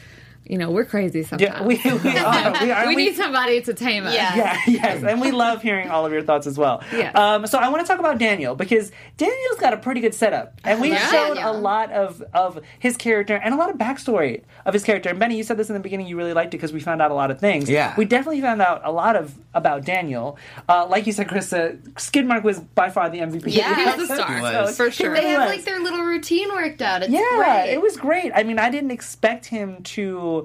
[0.50, 1.42] you know we're crazy sometimes.
[1.42, 2.50] Yeah, we, we are.
[2.62, 4.14] We, are, we need somebody to tame us.
[4.14, 4.36] Yeah.
[4.36, 6.84] Yeah, yes, and we love hearing all of your thoughts as well.
[6.92, 7.16] Yes.
[7.16, 10.60] Um, so I want to talk about Daniel because Daniel's got a pretty good setup,
[10.66, 11.12] and we've Yeah.
[11.12, 15.10] shown a lot of of his character and a lot of backstory of his character.
[15.10, 17.02] And Benny, you said this in the beginning; you really liked it because we found
[17.02, 17.70] out a lot of things.
[17.70, 17.94] Yeah.
[17.98, 20.38] we definitely found out a lot of about Daniel.
[20.68, 23.44] Uh, like you said, Krista, Skidmark was by far the MVP.
[23.54, 23.76] Yeah.
[23.76, 24.76] He was the star He was.
[24.78, 25.14] for sure.
[25.14, 27.04] They have like their little routine worked out.
[27.04, 27.74] It's Yeah, great.
[27.74, 28.32] it was great.
[28.36, 30.39] I mean, I didn't expect him to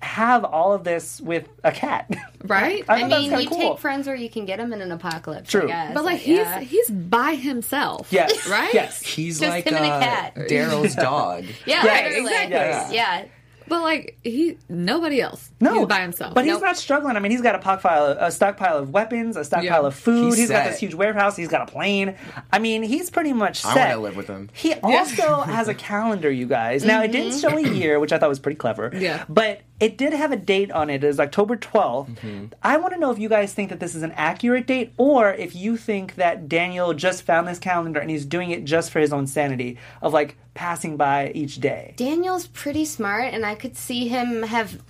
[0.00, 2.08] have all of this with a cat.
[2.44, 2.84] Right?
[2.88, 3.58] I, I thought that was mean, you cool.
[3.72, 5.50] take friends where you can get them in an apocalypse.
[5.50, 5.64] True.
[5.64, 5.94] I guess.
[5.94, 6.60] But like he's Yeah.
[6.60, 8.12] he's by himself.
[8.12, 8.48] Yes.
[8.48, 8.72] Right?
[8.72, 9.02] Yes.
[9.02, 10.34] He's Just like him and a uh, cat.
[10.48, 11.44] Daryl's dog.
[11.66, 12.26] yeah, Yes, literally.
[12.26, 12.54] exactly.
[12.56, 12.92] Yes.
[12.92, 13.24] Yeah.
[13.66, 15.50] But like he nobody else.
[15.60, 16.32] No, He's by himself.
[16.34, 16.62] But he's Nope.
[16.62, 17.16] not struggling.
[17.16, 19.86] I mean, he's got a stockpile, a stockpile of weapons, a stockpile Yeah.
[19.88, 20.26] of food.
[20.26, 21.36] He's he's got this huge warehouse.
[21.36, 22.14] He's got a plane.
[22.52, 23.88] I mean, he's pretty much I set.
[23.90, 24.48] wanna live with him.
[24.54, 26.84] He also has a calendar, you guys.
[26.84, 28.90] Now it didn't show a year, which I thought was pretty clever.
[28.94, 29.24] Yeah.
[29.28, 31.04] But it did have a date on it.
[31.04, 32.08] It was October 12th.
[32.08, 32.46] Mm-hmm.
[32.62, 35.32] I want to know if you guys think that this is an accurate date, or
[35.32, 38.98] if you think that Daniel just found this calendar and he's doing it just for
[38.98, 41.94] his own sanity of like passing by each day.
[41.96, 44.82] Daniel's pretty smart, and I could see him have.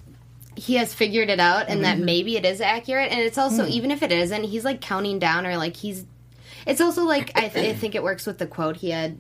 [0.57, 2.07] He has figured it out, and that mm-hmm.
[2.07, 3.13] maybe it is accurate.
[3.13, 3.71] And it's also, hmm.
[3.71, 6.05] even if it isn't, he's like counting down, or like he's.
[6.67, 9.19] It's also like I, th- I think it works with the quote he had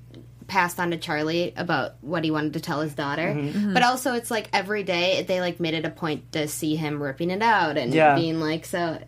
[0.49, 3.29] passed on to Charlie about what he wanted to tell his daughter.
[3.35, 3.75] Mm-hmm.
[3.75, 7.01] But also, it's like every day they like made it a point to see him
[7.03, 8.17] ripping it out and Yeah.
[8.17, 8.99] being like, so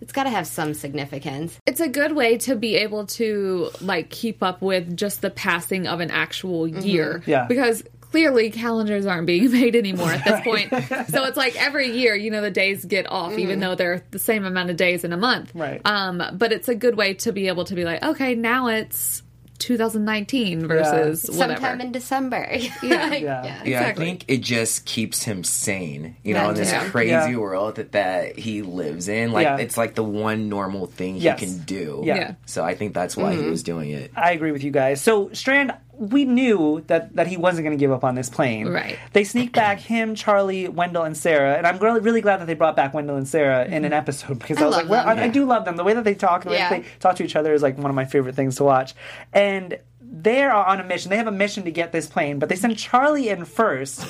[0.00, 1.58] it's got to have some significance.
[1.66, 5.86] it's a good way to be able to like keep up with just the passing
[5.86, 7.22] of an actual year.
[7.26, 7.46] Yeah.
[7.46, 10.70] Because clearly calendars aren't being made anymore at this point.
[11.10, 14.18] so it's like every year, you know, the days get off, even though they're the
[14.18, 15.52] same amount of days in a month.
[15.54, 15.80] Right.
[15.84, 19.22] Um, but it's a good way to be able to be like, okay, now it's
[19.60, 21.54] 2019 versus whatever.
[21.54, 22.46] Sometime in December.
[22.82, 23.12] Yeah.
[23.12, 23.44] Yeah.
[23.44, 24.04] Yeah, Exactly.
[24.04, 26.88] I think it just keeps him sane, you know, in this Yeah.
[26.88, 27.36] crazy Yeah.
[27.36, 29.32] world that, that he lives in.
[29.32, 29.58] Like, Yeah.
[29.58, 32.02] it's like the one normal thing he can do.
[32.04, 32.16] Yeah.
[32.16, 32.34] Yeah.
[32.46, 33.50] So I think that's why he mm-hmm.
[33.50, 34.10] was doing it.
[34.16, 35.00] I agree with you guys.
[35.02, 38.68] So Strand, we knew that that he wasn't going to give up on this plane.
[38.68, 38.98] Right.
[39.12, 42.54] They sneak back him, Charlie, Wendell, and Sarah, and I'm really really glad that they
[42.54, 43.92] brought back Wendell and Sarah in an mm-hmm.
[43.92, 45.18] episode because I, I was like, well, them.
[45.18, 45.76] I, I do love them.
[45.76, 46.70] The way that they talk, the way Yeah.
[46.70, 48.94] that they talk to each other is like one of my favorite things to watch.
[49.34, 51.10] And they are on a mission.
[51.10, 54.06] They have a mission to get this plane, but they send Charlie in first,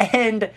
[0.00, 0.50] and.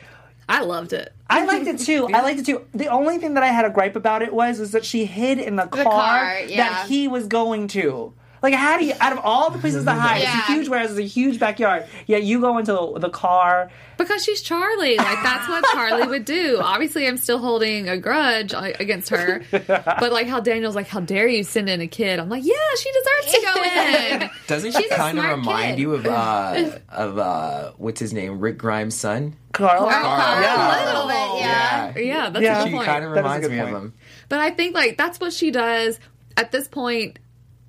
[0.49, 1.11] I loved it.
[1.29, 2.07] I liked it too.
[2.13, 2.65] I liked it too.
[2.73, 5.39] The only thing that I had a gripe about it was is that she hid
[5.39, 6.69] in the car, car, yeah.
[6.69, 8.13] that he was going to.
[8.41, 10.91] Like, how do you, out of all the places to hide, it's a huge warehouse,
[10.91, 13.71] it's a huge backyard, yet you go into the, the car.
[13.97, 14.95] Because she's Charlie.
[14.97, 16.59] Like, that's what Charlie would do.
[16.61, 19.41] Obviously, I'm still holding a grudge uh, against her.
[19.67, 22.19] But, like, how Daniel's like, how dare you send in a kid?
[22.19, 23.63] I'm like, yeah, she deserves to go
[24.25, 24.29] in.
[24.47, 25.81] Doesn't she She's kind of remind kid.
[25.81, 28.39] you of, uh, of uh, what's his name?
[28.39, 29.35] Rick Grimes' son?
[29.53, 29.89] Carl.
[29.89, 30.41] Carl.
[30.41, 30.83] Yeah.
[30.83, 31.97] A little bit, yeah.
[31.97, 32.59] Yeah, that's Yeah.
[32.61, 32.85] a She good point.
[32.85, 33.93] kind of That is a reminds good me of him.
[34.29, 35.99] But I think like that's what she does.
[36.35, 37.17] At this point,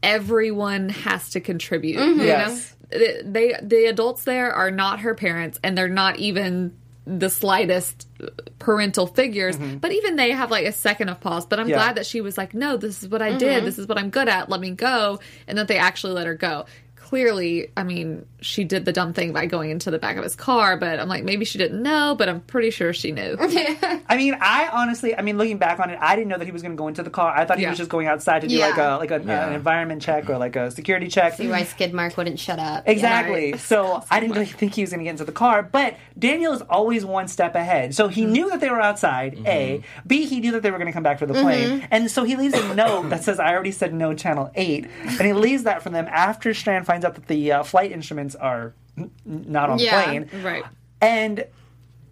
[0.02, 1.98] everyone has to contribute.
[1.98, 2.20] Mm-hmm.
[2.20, 2.74] You Yes.
[2.90, 8.06] know, they the adults there are not her parents, and they're not even the slightest
[8.22, 8.26] uh,
[8.58, 9.56] parental figures.
[9.56, 9.78] Mm-hmm.
[9.78, 11.46] But even they have like a second of pause.
[11.46, 11.76] But I'm Yeah.
[11.76, 13.58] glad that she was like, no, this is what I did.
[13.58, 13.64] Mm-hmm.
[13.64, 14.48] This is what I'm good at.
[14.50, 16.66] Let me go, and that they actually let her go.
[17.08, 20.36] Clearly, I mean, she did the dumb thing by going into the back of his
[20.36, 23.34] car, but I'm like, maybe she didn't know, but I'm pretty sure she knew.
[23.40, 26.50] I mean, I honestly, I mean, looking back on it, I didn't know that he
[26.52, 27.34] was going to go into the car.
[27.34, 27.70] I thought he Yeah.
[27.70, 28.66] was just going outside to do Yeah.
[28.68, 29.46] like a like a, Yeah.
[29.48, 31.32] an environment check or like a security check.
[31.38, 32.84] See why Skidmark wouldn't shut up.
[32.86, 33.50] Exactly.
[33.50, 33.56] Yeah.
[33.68, 36.52] So I didn't really think he was going to get into the car, but Daniel
[36.52, 37.94] is always one step ahead.
[37.94, 38.12] So Mm-hmm.
[38.12, 39.38] he knew that they were outside.
[39.46, 42.10] A, B, he knew that they were going to come back for the plane, and
[42.10, 44.86] so he leaves a note that says, "I already said no, Channel 8.
[45.06, 48.34] and he leaves that for them after Strand finds out that the uh, flight instruments
[48.34, 49.98] are n- not on Yeah.
[49.98, 50.64] the plane, right.
[51.00, 51.44] and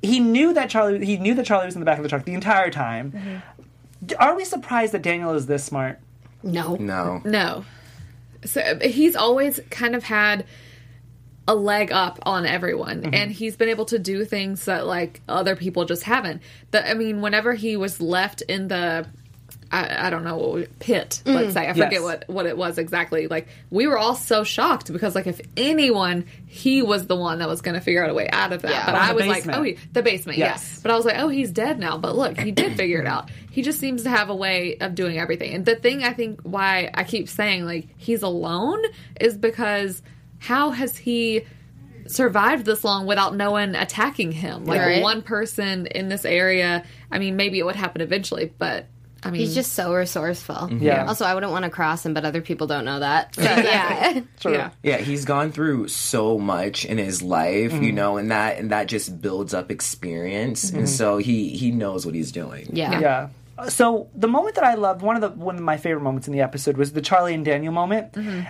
[0.03, 2.25] he knew that Charlie he knew that Charlie was in the back of the truck
[2.25, 3.12] the entire time.
[3.12, 4.12] Mm-hmm.
[4.18, 5.99] Are we surprised that Daniel is this smart?
[6.42, 6.77] No.
[6.77, 7.22] No.
[7.25, 7.64] No.
[8.44, 10.44] So he's always kind of had
[11.49, 15.57] a leg up on everyone and he's been able to do things that like other
[15.57, 16.42] people just haven't.
[16.72, 19.07] The, I mean, whenever he was left in the
[19.70, 21.52] I, I don't know pit, let's mm.
[21.52, 21.68] say.
[21.68, 22.02] I forget Yes.
[22.02, 23.26] what what it was exactly.
[23.26, 27.48] Like we were all so shocked because like if anyone, he was the one that
[27.48, 28.70] was going to figure out a way out of that.
[28.70, 28.87] Yeah.
[28.87, 29.46] But I was basement.
[29.46, 30.62] like, oh, he, the basement, Yes.
[30.62, 30.81] yes.
[30.83, 31.98] But I was like, oh, he's dead now.
[31.98, 33.29] But look, he did figure it out.
[33.50, 35.52] He just seems to have a way of doing everything.
[35.55, 38.83] And the thing I think why I keep saying like he's alone
[39.20, 40.00] is because
[40.38, 41.44] how has he
[42.07, 44.64] survived this long without no one attacking him?
[44.64, 45.02] Like Right.
[45.02, 46.85] one person in this area.
[47.11, 48.87] I mean, maybe it would happen eventually, but
[49.26, 50.54] I mean, He's just so resourceful.
[50.54, 50.82] Mm-hmm.
[50.82, 51.06] Yeah.
[51.06, 53.34] Also, I wouldn't want to cross him, but other people don't know that.
[53.34, 54.20] So, yeah.
[54.40, 54.52] True.
[54.52, 54.70] yeah.
[54.82, 57.82] Yeah, he's gone through so much in his life, Mm-hmm.
[57.82, 60.86] you know, and that and that just builds up experience, and mm-hmm.
[60.86, 62.70] so he he knows what he's doing.
[62.72, 63.00] yeah.
[63.00, 63.28] Yeah.
[63.70, 66.32] So the moment that I loved, one of the one of my favorite moments in
[66.34, 68.12] the episode was the Charlie and Daniel moment.
[68.12, 68.42] Mm-hmm.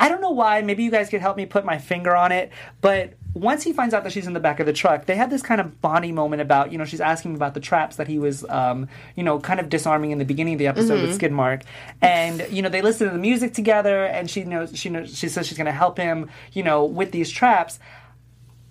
[0.00, 0.62] I don't know why.
[0.62, 2.52] Maybe you guys could help me put my finger on it.
[2.80, 5.30] But once he finds out that she's in the back of the truck, they had
[5.30, 8.18] this kind of bonding moment about you know she's asking about the traps that he
[8.18, 11.62] was um, you know kind of disarming in the beginning of the episode with Skidmark,
[12.00, 15.28] and you know they listen to the music together, and she knows she knows she
[15.28, 17.78] says she's going to help him you know with these traps.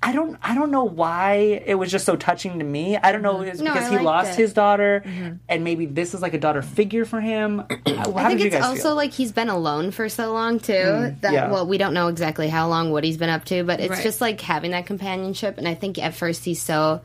[0.01, 2.97] I don't I don't know why it was just so touching to me.
[2.97, 3.47] I don't know mm-hmm.
[3.47, 4.41] it's No, because I he lost it.
[4.41, 5.35] his daughter mm-hmm.
[5.49, 7.61] and maybe this is like a daughter figure for him.
[7.85, 8.95] I think it's also feel?
[8.95, 10.73] like he's been alone for so long too.
[10.73, 11.51] Mm, that yeah.
[11.51, 14.03] well, we don't know exactly how long what he's been up to, but it's Right.
[14.03, 15.57] just like having that companionship.
[15.57, 17.01] And I think at first he's so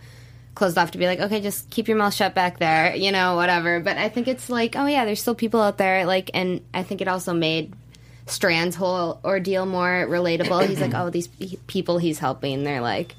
[0.55, 3.37] closed off to be like, okay, just keep your mouth shut back there, you know,
[3.37, 3.81] whatever.
[3.81, 6.05] But I think it's like, oh yeah, there's still people out there.
[6.05, 7.73] Like, and I think it also made
[8.27, 10.67] Strand's whole ordeal more relatable.
[10.67, 11.29] He's like, oh, these
[11.67, 13.15] people he's helping, they're like,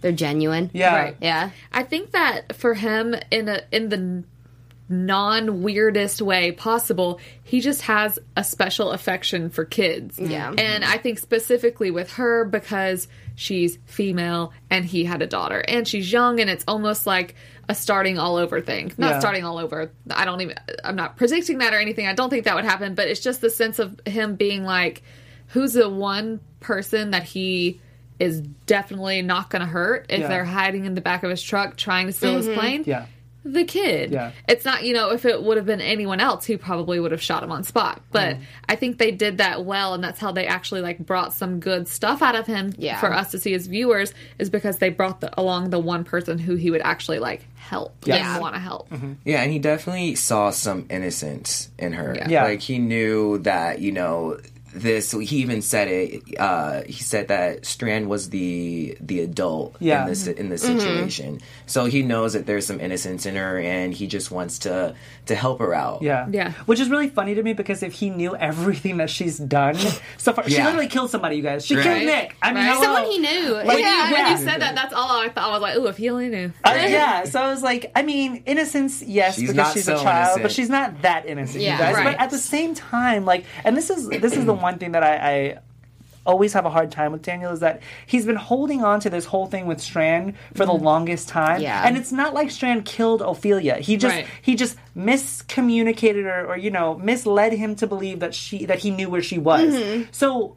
[0.00, 0.70] they're genuine.
[0.72, 0.94] Yeah.
[0.96, 1.16] Right.
[1.20, 1.50] Yeah.
[1.72, 4.24] I think that for him, in a in the
[4.88, 10.18] non weirdest way possible, he just has a special affection for kids.
[10.18, 10.52] Yeah.
[10.56, 15.86] and I think specifically with her because she's female and he had a daughter, and
[15.86, 17.34] she's young, and it's almost like
[17.68, 18.92] a starting all over thing.
[18.96, 19.18] Not Yeah.
[19.20, 19.90] starting all over.
[20.10, 20.56] I don't even.
[20.84, 22.06] I'm not predicting that or anything.
[22.06, 25.02] I don't think that would happen, but it's just the sense of him being like.
[25.52, 27.80] who's the one person that he
[28.18, 30.28] is definitely not going to hurt if Yeah.
[30.28, 32.58] they're hiding in the back of his truck trying to steal his mm-hmm.
[32.60, 32.84] plane?
[32.86, 33.06] Yeah.
[33.52, 34.12] The kid.
[34.12, 34.32] Yeah.
[34.48, 37.22] It's not, you know, if it would have been anyone else, he probably would have
[37.22, 38.00] shot him on spot.
[38.12, 38.40] But Mm.
[38.68, 41.88] I think they did that well, and that's how they actually like brought some good
[41.88, 43.00] stuff out of him Yeah.
[43.00, 46.38] for us to see as viewers, is because they brought the, along the one person
[46.38, 48.34] who he would actually like help Yeah.
[48.34, 48.88] and want to help.
[49.24, 52.14] Yeah, and he definitely saw some innocence in her.
[52.16, 52.28] Yeah.
[52.28, 52.44] Yeah.
[52.44, 54.38] Like he knew that, you know,
[54.74, 60.02] this he even said it uh he said that Strand was the the adult Yeah.
[60.02, 61.40] in this in this situation.
[61.66, 64.94] So he knows that there's some innocence in her and he just wants to
[65.26, 66.02] to help her out.
[66.02, 66.26] Yeah.
[66.30, 66.52] Yeah.
[66.66, 69.76] Which is really funny to me because if he knew everything that she's done
[70.16, 71.64] so far, she literally killed somebody, you guys.
[71.66, 71.82] She Right.
[71.84, 72.36] killed Nick.
[72.42, 72.72] I mean, Right.
[72.74, 72.82] hello.
[72.82, 73.52] Someone he knew.
[73.54, 74.08] Like, When, Yeah.
[74.08, 74.30] you, when Yeah.
[74.30, 75.48] you said that, that's all I thought.
[75.48, 76.52] I was like, oh if he only knew.
[76.64, 79.96] Uh, yeah, so I was like, I mean, innocence, yes, She's because not she's so
[79.96, 80.42] a child, innocent.
[80.42, 81.72] but she's not that innocent, Yeah.
[81.72, 81.94] you guys.
[81.94, 82.04] Right.
[82.16, 85.02] But at the same time, like, and this is this is the one thing that
[85.02, 85.58] I, I
[86.26, 89.24] always have a hard time with Daniel is that he's been holding on to this
[89.24, 90.84] whole thing with Strand for the mm-hmm.
[90.84, 91.82] longest time, Yeah.
[91.86, 93.76] and it's not like Strand killed Ophelia.
[93.78, 94.26] He just Right.
[94.42, 98.90] he just miscommunicated her, or you know, misled him to believe that she that he
[98.90, 99.74] knew where she was.
[99.74, 100.02] Mm-hmm.
[100.12, 100.56] So.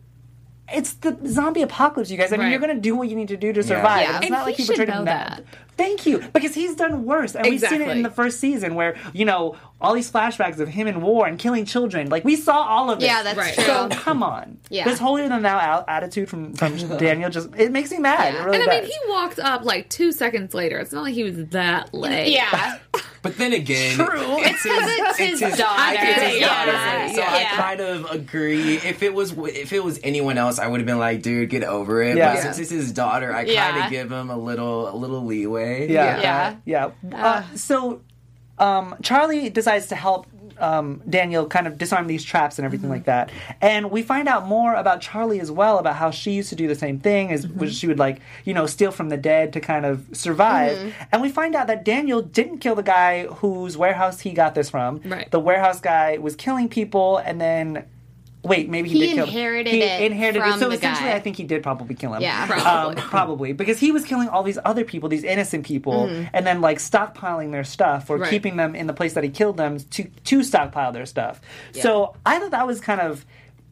[0.73, 2.31] It's the zombie apocalypse, you guys.
[2.31, 2.51] I mean, Right.
[2.51, 4.01] you're going to do what you need to do to survive.
[4.01, 4.17] Yeah.
[4.17, 5.43] It's And not he like he should betrayed know him that.
[5.77, 8.95] Thank you, because he's done worse, and we've seen it in the first season where
[9.13, 12.07] you know all these flashbacks of him in war and killing children.
[12.09, 13.05] Like we saw all of it.
[13.05, 13.53] Yeah, that's Right.
[13.55, 13.63] true.
[13.63, 14.83] So come on, Yeah.
[14.83, 18.35] this holier than thou attitude from from Daniel just it makes me mad.
[18.35, 20.77] It really And I mean, he walked up like two seconds later.
[20.77, 22.31] It's not like he was that late.
[22.31, 22.77] yeah.
[23.23, 24.07] But then again, True.
[24.43, 25.63] it's his, it's his daughter.
[25.79, 26.65] I it's his Yeah.
[26.65, 27.13] daughter.
[27.13, 28.75] So I kind of agree.
[28.77, 31.63] If it was if it was anyone else, I would have been like, dude, get
[31.63, 32.17] over it.
[32.17, 32.33] Yeah.
[32.33, 35.87] But since it's his daughter, I kind of give him a little a little leeway.
[35.91, 36.19] yeah,
[36.65, 36.91] Yeah.
[37.03, 37.15] yeah.
[37.15, 38.01] Uh, so
[38.57, 40.25] um, Charlie decides to help.
[40.61, 44.47] Um, Daniel kind of disarm these traps and everything like that, and we find out
[44.47, 47.47] more about Charlie as well about how she used to do the same thing, as
[47.47, 50.93] which she would like you know steal from the dead to kind of survive.
[51.11, 54.69] And we find out that Daniel didn't kill the guy whose warehouse he got this
[54.69, 55.01] from.
[55.03, 55.29] Right.
[55.31, 57.85] The warehouse guy was killing people, and then
[58.43, 59.25] wait, maybe he, He did kill.
[59.25, 60.59] inherited he it inherited from it.
[60.59, 61.15] So the essentially, guy.
[61.15, 62.21] I think he did probably kill him.
[62.21, 62.47] Yeah.
[62.65, 66.27] Um, probably because he was killing all these other people, these innocent people, mm-hmm.
[66.33, 68.29] and then like stockpiling their stuff or Right.
[68.29, 71.41] keeping them in the place that he killed them to to stockpile their stuff.
[71.73, 73.25] So I thought that was kind of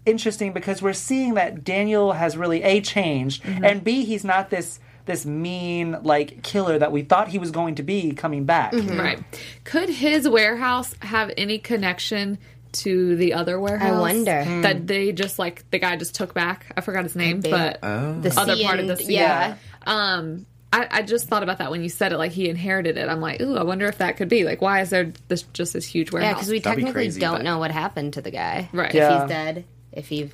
[0.05, 3.63] interesting because we're seeing that Daniel has really a changed, mm-hmm.
[3.65, 7.75] and b he's not this this mean like killer that we thought he was going
[7.75, 8.71] to be coming back.
[8.71, 8.99] Mm-hmm.
[8.99, 9.19] Right.
[9.63, 12.37] Could his warehouse have any connection
[12.73, 13.93] to the other warehouse?
[13.93, 14.43] I wonder.
[14.43, 14.61] Hmm.
[14.61, 16.71] That they just like the guy just took back.
[16.77, 17.49] I forgot his name, be.
[17.51, 19.55] but The other sea part of the and- Yeah.
[19.85, 23.09] Um I, I just thought about that when you said it, like he inherited it.
[23.09, 24.43] I'm like, ooh, I wonder if that could be.
[24.43, 26.29] Like, why is there this just this huge warehouse?
[26.29, 28.69] Yeah, because we That'd be technically crazy, don't but- know what happened to the guy.
[28.71, 28.93] Right.
[28.93, 29.65] If he's dead.
[29.91, 30.29] If he.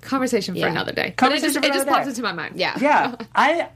[0.00, 0.70] Conversation for Yeah.
[0.70, 1.02] another day.
[1.18, 2.56] But it Conversation just, for it just another popped into my mind.
[2.56, 2.78] Yeah.
[2.80, 3.68] yeah i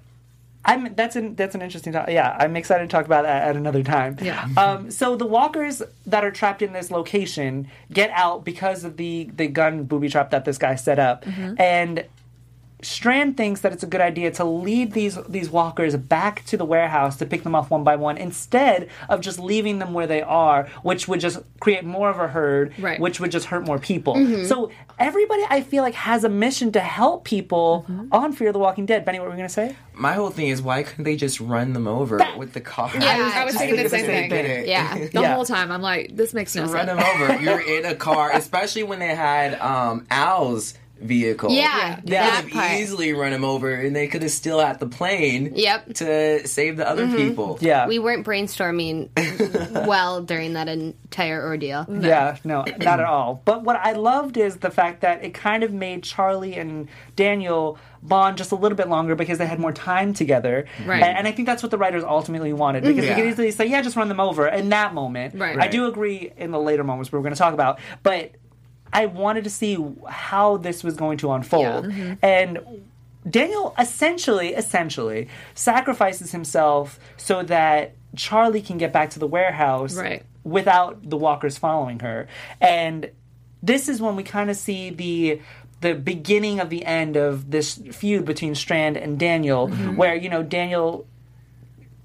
[0.64, 3.57] i'm that's an that's an interesting to- yeah i'm excited to talk about that at
[3.57, 4.16] another time.
[4.20, 4.46] Yeah.
[4.57, 9.31] um so the walkers that are trapped in this location get out because of the
[9.37, 11.25] the gun booby trap that this guy set up.
[11.59, 12.05] And
[12.82, 16.64] Strand thinks that it's a good idea to lead these these walkers back to the
[16.64, 20.22] warehouse to pick them off one by one instead of just leaving them where they
[20.22, 22.98] are, which would just create more of a herd, Right.
[23.00, 24.14] which would just hurt more people.
[24.46, 28.86] So everybody, I feel like, has a mission to help people on Fear the Walking
[28.86, 29.04] Dead.
[29.04, 29.76] Benny, what were we gonna say?
[29.92, 32.90] My whole thing is why couldn't they just run them over with the car?
[32.94, 34.44] Yeah, I was I thinking the same same thing.
[34.44, 34.68] thing.
[34.68, 34.94] Yeah.
[35.10, 35.34] The Yeah.
[35.34, 36.88] whole time, I'm like, this makes no run sense.
[36.88, 37.42] Run them over.
[37.42, 41.50] You're in a car, especially when they had um, Al's vehicle.
[41.50, 42.64] Yeah, they that could part.
[42.66, 45.52] have easily run him over, and they could have still had the plane.
[45.54, 45.94] Yep.
[45.94, 47.16] To save the other mm-hmm.
[47.16, 47.58] people.
[47.60, 49.10] Yeah, We weren't brainstorming
[49.86, 51.86] well during that entire ordeal.
[51.88, 53.42] Yeah, no, not at all.
[53.44, 57.78] But what I loved is the fact that it kind of made Charlie and Daniel
[58.02, 60.66] bond just a little bit longer because they had more time together.
[60.86, 61.02] Right.
[61.02, 63.14] And, and I think that's what the writers ultimately wanted because Yeah.
[63.14, 65.38] they could easily say, yeah, just run them over in that moment.
[65.38, 65.58] Right.
[65.58, 68.32] I do agree in the later moments we're going to talk about, but
[68.92, 71.87] I wanted to see how this was going to unfold.
[71.87, 72.14] Mm-hmm.
[72.22, 72.61] And
[73.29, 80.24] Daniel essentially, essentially sacrifices himself so that Charlie can get back to the warehouse Right.
[80.42, 82.29] without the walkers following her.
[82.61, 83.11] And
[83.62, 85.40] this is when we kind of see the
[85.81, 89.96] the beginning of the end of this feud between Strand and Daniel, mm-hmm.
[89.96, 91.07] where you know Daniel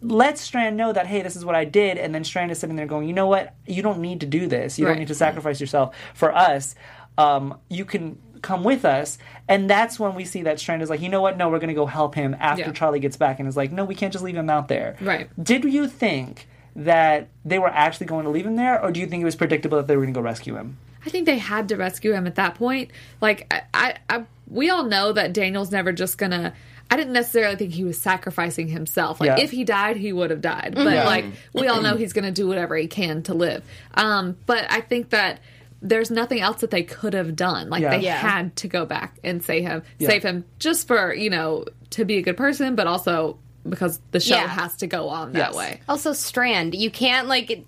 [0.01, 2.75] lets Strand know that hey, this is what I did, and then Strand is sitting
[2.75, 4.77] there going, you know what, you don't need to do this.
[4.77, 4.91] You Right.
[4.93, 6.75] don't need to sacrifice yourself for us.
[7.17, 11.01] Um, you can come with us, and that's when we see that Strand is like,
[11.01, 12.71] you know what, no, we're going to go help him after Yeah.
[12.73, 14.97] Charlie gets back, and is like, no, we can't just leave him out there.
[15.01, 15.29] Right.
[15.41, 16.47] Did you think?
[16.77, 19.37] That they were actually going to leave him there, or do you think it was
[19.37, 20.77] predictable that they were going to go rescue him?
[21.05, 22.91] I think they had to rescue him at that point.
[23.21, 26.53] Like I, I, I we all know that Daniel's never just gonna.
[26.89, 29.19] I didn't necessarily think he was sacrificing himself.
[29.19, 29.43] Like Yeah.
[29.43, 30.73] if he died, he would have died.
[30.75, 31.05] But Yeah.
[31.05, 33.63] like we all know he's gonna do whatever he can to live.
[33.95, 35.39] Um, but I think that
[35.81, 37.69] there's nothing else that they could have done.
[37.69, 37.97] Like Yeah.
[37.97, 38.17] they Yeah.
[38.17, 40.09] had to go back and save him, Yeah.
[40.09, 44.19] save him just for you know to be a good person, but also because the
[44.19, 44.47] show Yeah.
[44.47, 45.55] has to go on that Yes.
[45.55, 45.81] way.
[45.89, 47.65] Also, Strand, you can't like it-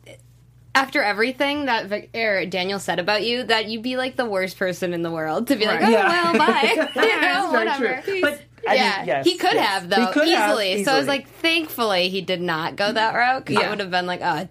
[0.76, 4.60] after everything that Vic- or Daniel said about you, that you'd be like the worst
[4.60, 5.88] person in the world to be like, Right.
[5.90, 6.32] oh Yeah.
[6.34, 6.62] well, bye,
[6.96, 8.04] you know, It's whatever.
[8.22, 9.68] But I yeah, mean, yes, he could yes.
[9.68, 10.84] have though He could have easily.
[10.84, 13.46] So I was like, thankfully he did not go that route.
[13.46, 13.70] 'cause I Yeah.
[13.70, 14.48] would have been like, oh,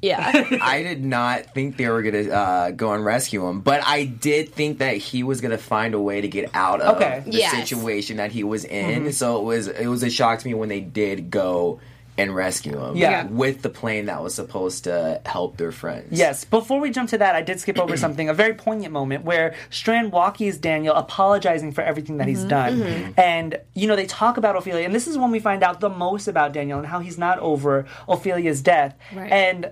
[0.00, 4.04] yeah, I did not think they were gonna uh, go and rescue him, but I
[4.04, 7.22] did think that he was gonna find a way to get out of Okay.
[7.26, 7.50] the Yes.
[7.52, 9.00] situation that he was in.
[9.02, 9.10] Mm-hmm.
[9.10, 11.80] So it was it was a shock to me when they did go
[12.18, 12.96] and rescue him.
[12.96, 13.26] Yeah.
[13.26, 16.18] with the plane that was supposed to help their friends.
[16.18, 16.44] Yes.
[16.44, 19.54] Before we jump to that, I did skip over something, a very poignant moment where
[19.70, 22.48] Strand walkies Daniel apologizing for everything that he's mm-hmm.
[22.48, 22.80] done.
[22.80, 23.20] Mm-hmm.
[23.20, 25.88] And, you know, they talk about Ophelia, and this is when we find out the
[25.90, 28.96] most about Daniel and how he's not over Ophelia's death.
[29.14, 29.30] Right.
[29.30, 29.70] And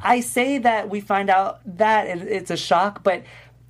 [0.00, 3.22] I say that we find out that it, it's a shock, but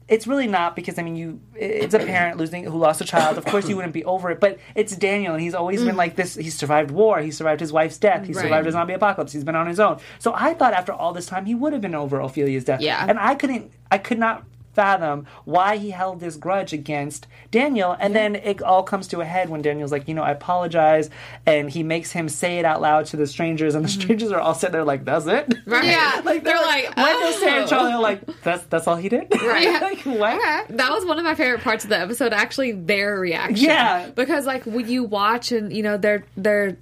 [0.07, 3.39] it's really not because I mean, you it's a parent losing who lost a child.
[3.39, 5.99] Of course, you wouldn't be over it, but it's Daniel, and he's always been mm.
[5.99, 6.35] like this.
[6.35, 7.21] He survived war.
[7.21, 8.27] He survived his wife's death.
[8.27, 8.43] He Right.
[8.43, 9.33] survived a zombie apocalypse.
[9.33, 9.99] He's been on his own.
[10.19, 12.81] So I thought after all this time, he would have been over Ophelia's death.
[12.81, 13.05] Yeah.
[13.09, 13.73] and I couldn't.
[13.91, 17.97] I could not fathom why he held this grudge against Daniel.
[17.99, 21.11] And then it all comes to a head when Daniel's like, you know, I apologize.
[21.47, 23.75] And he makes him say it out loud to the strangers.
[23.75, 24.01] And the mm-hmm.
[24.01, 25.55] strangers are all sitting there like, that's it?
[25.67, 25.85] Right?
[25.87, 26.21] Yeah.
[26.25, 27.67] like they're like, Wendell, Sarah, and oh.
[27.67, 29.33] Charlie are like, that's, that's all he did?
[29.45, 29.81] Right.
[29.81, 30.69] like, what?
[30.69, 32.33] That was one of my favorite parts of the episode.
[32.33, 33.65] Actually, their reaction.
[33.65, 34.11] Yeah.
[34.11, 36.77] because like when you watch and you know they're they're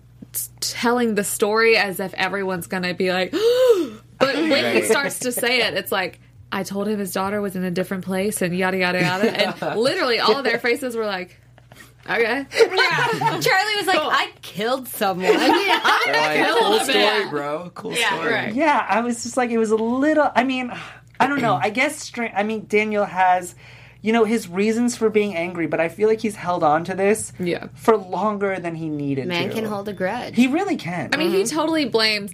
[0.61, 3.33] telling the story as if everyone's gonna be like,
[4.19, 6.21] but when he starts to say it, it's like.
[6.53, 9.77] I told him his daughter was in a different place and yada yada yada, and
[9.81, 11.41] literally all of their faces were like,
[12.09, 13.07] "Okay, yeah.
[13.41, 15.27] Charlie was like, I killed someone.
[15.27, 17.31] They're like, Kill cool story, yeah.
[17.31, 17.71] bro.
[17.75, 18.33] Cool Yeah, story.
[18.33, 18.55] right.
[18.55, 20.31] Yeah, I was just like, it was a little.
[20.35, 20.73] I mean,
[21.19, 21.55] I don't know.
[21.55, 23.55] I guess, Stra- I mean, Daniel has,
[24.03, 26.95] you know, his reasons for being angry, but I feel like he's held on to
[26.95, 27.69] this Yeah.
[27.75, 29.55] for longer than he needed Man to.
[29.55, 30.35] can hold a grudge.
[30.37, 31.11] He really can.
[31.13, 31.57] I mean, he mm-hmm.
[31.57, 32.33] totally blames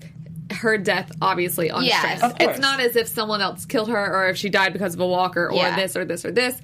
[0.51, 1.99] her death, obviously, on Yes.
[2.01, 2.23] Strand.
[2.23, 2.51] Of course.
[2.51, 5.07] It's not as if someone else killed her or if she died because of a
[5.07, 5.77] walker or Yeah.
[5.77, 6.61] this or this or this.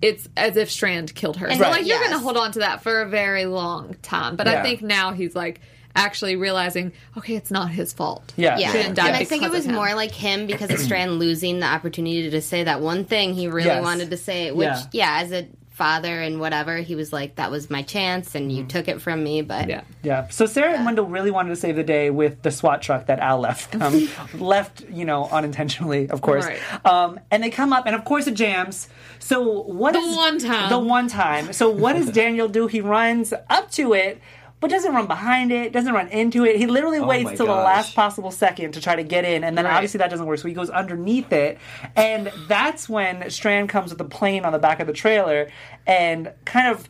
[0.00, 1.52] It's as if Strand killed her.
[1.52, 1.70] So, Right.
[1.72, 2.08] like, you're Yes.
[2.08, 4.36] going to hold on to that for a very long time.
[4.36, 4.60] But Yeah.
[4.60, 5.60] I think now he's like
[5.96, 8.32] actually realizing, okay, it's not his fault.
[8.36, 8.56] Yeah.
[8.58, 11.18] Yeah, She didn't die and I think it was more like him because of Strand
[11.18, 13.82] losing the opportunity to say that one thing he really Yes.
[13.82, 14.52] wanted to say.
[14.52, 14.82] Which, Yeah.
[14.92, 15.20] yeah.
[15.22, 15.46] as a
[15.78, 19.22] father and whatever, he was like, "That was my chance, and you took it from
[19.24, 19.82] me." But Yeah.
[20.02, 20.28] Yeah.
[20.28, 23.20] So Sarah and Wendell really wanted to save the day with the SWAT truck that
[23.20, 26.44] Al left them, left, you know, unintentionally, of course.
[26.44, 26.60] Right.
[26.84, 28.88] Um, and they come up, and of course it jams.
[29.20, 30.68] So what The is- one time.
[30.68, 31.52] The one time.
[31.52, 32.66] So what does Daniel do?
[32.66, 34.20] He runs up to it.
[34.60, 36.56] But doesn't run behind it, doesn't run into it.
[36.56, 39.44] He literally oh waits my till the last possible second to try to get in,
[39.44, 39.74] and then Right.
[39.74, 40.38] obviously that doesn't work.
[40.40, 41.58] So he goes underneath it,
[41.94, 45.48] and that's when Strand comes with the plane on the back of the trailer
[45.86, 46.88] and kind of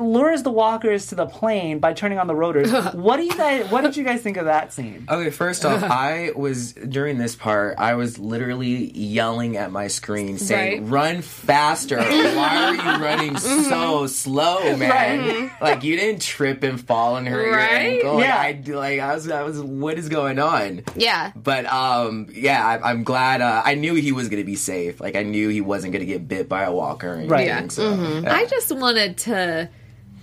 [0.00, 2.70] lures the walkers to the plane by turning on the rotors.
[2.94, 3.70] what do you guys?
[3.70, 5.06] What did you guys think of that scene?
[5.08, 7.76] Okay, first off, I was during this part.
[7.78, 11.14] I was literally yelling at my screen, saying, Right.
[11.14, 11.98] "Run faster!
[11.98, 15.50] Why are you running so slow, man?
[15.60, 17.92] Like you didn't trip and fall and hurt Right?
[17.94, 18.20] your ankle.
[18.20, 18.36] Yeah.
[18.36, 20.82] Like, I like I was I was what is going on?
[20.96, 23.40] yeah, But um, yeah, I, I'm glad.
[23.40, 25.00] Uh, I knew he was gonna be safe.
[25.00, 27.08] Like I knew he wasn't gonna get bit by a walker.
[27.10, 27.46] Or anything, Right.
[27.46, 27.68] Yeah.
[27.68, 28.34] So, yeah.
[28.34, 29.68] I just wanted to.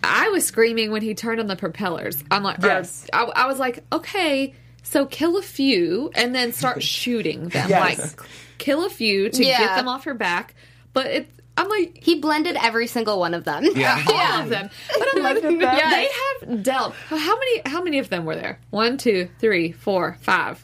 [0.07, 2.23] I was screaming when he turned on the propellers.
[2.31, 3.07] I'm like, Yes.
[3.13, 7.69] I, I was like, okay, so kill a few and then start shooting them.
[7.69, 7.99] Yes.
[8.17, 9.59] Like, kill a few to Yeah.
[9.59, 10.55] get them off your back.
[10.93, 13.65] But it, I'm like, he blended every single one of them.
[13.75, 14.03] Yeah.
[14.07, 14.69] all of them.
[14.97, 15.89] But I'm like, Blended them.
[15.89, 16.09] they
[16.41, 16.93] have dealt.
[17.09, 17.61] How many?
[17.65, 18.59] How many of them were there?
[18.69, 20.63] One, two, three, four, five,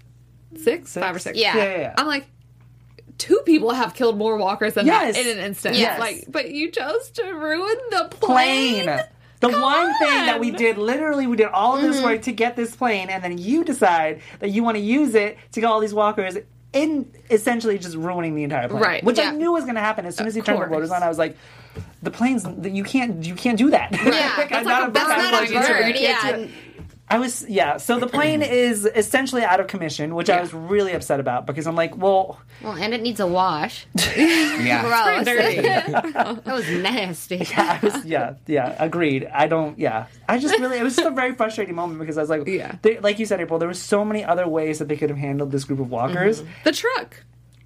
[0.56, 1.38] six, five or six.
[1.38, 1.56] Yeah.
[1.58, 1.94] Yeah, yeah, yeah.
[1.98, 2.28] I'm like,
[3.18, 5.16] two people have killed more walkers than Yes.
[5.16, 5.76] that in an instant.
[5.78, 6.00] Yes.
[6.00, 8.86] Like, but you chose to ruin the plane.
[8.86, 9.00] plane.
[9.50, 12.06] The one thing that we did, literally, we did all of this mm-hmm.
[12.06, 15.38] work to get this plane, and then you decide that you want to use it
[15.52, 16.38] to get all these walkers
[16.74, 18.82] in essentially just ruining the entire plane.
[18.82, 19.30] Right, Which yeah.
[19.30, 20.72] I knew was going to happen as soon as he turned the course.
[20.72, 21.04] rotors on.
[21.04, 21.38] I was like,
[22.02, 23.92] the plane's you can't you can't do that.
[24.04, 24.94] Yeah, Like, I'm that's like a a bird.
[24.96, 25.96] That's not a you can't bird.
[25.96, 26.50] do Yeah, it.
[27.14, 27.78] I was yeah.
[27.78, 31.68] So the plane is essentially out of commission, which I was really upset about because
[31.68, 33.86] I'm like, well, well, and it needs a wash.
[34.18, 34.82] yeah.
[35.24, 35.26] Gross.
[35.26, 35.62] Dirty.
[35.62, 37.46] that was nasty.
[37.56, 39.30] I was, yeah, yeah, agreed.
[39.32, 40.08] I don't, yeah.
[40.28, 42.78] I just really, it was just a very frustrating moment because I was like, Yeah.
[42.82, 45.20] they, like you said, April, there were so many other ways that they could have
[45.20, 46.42] handled this group of walkers.
[46.42, 46.52] Mm-hmm.
[46.64, 47.24] the truck.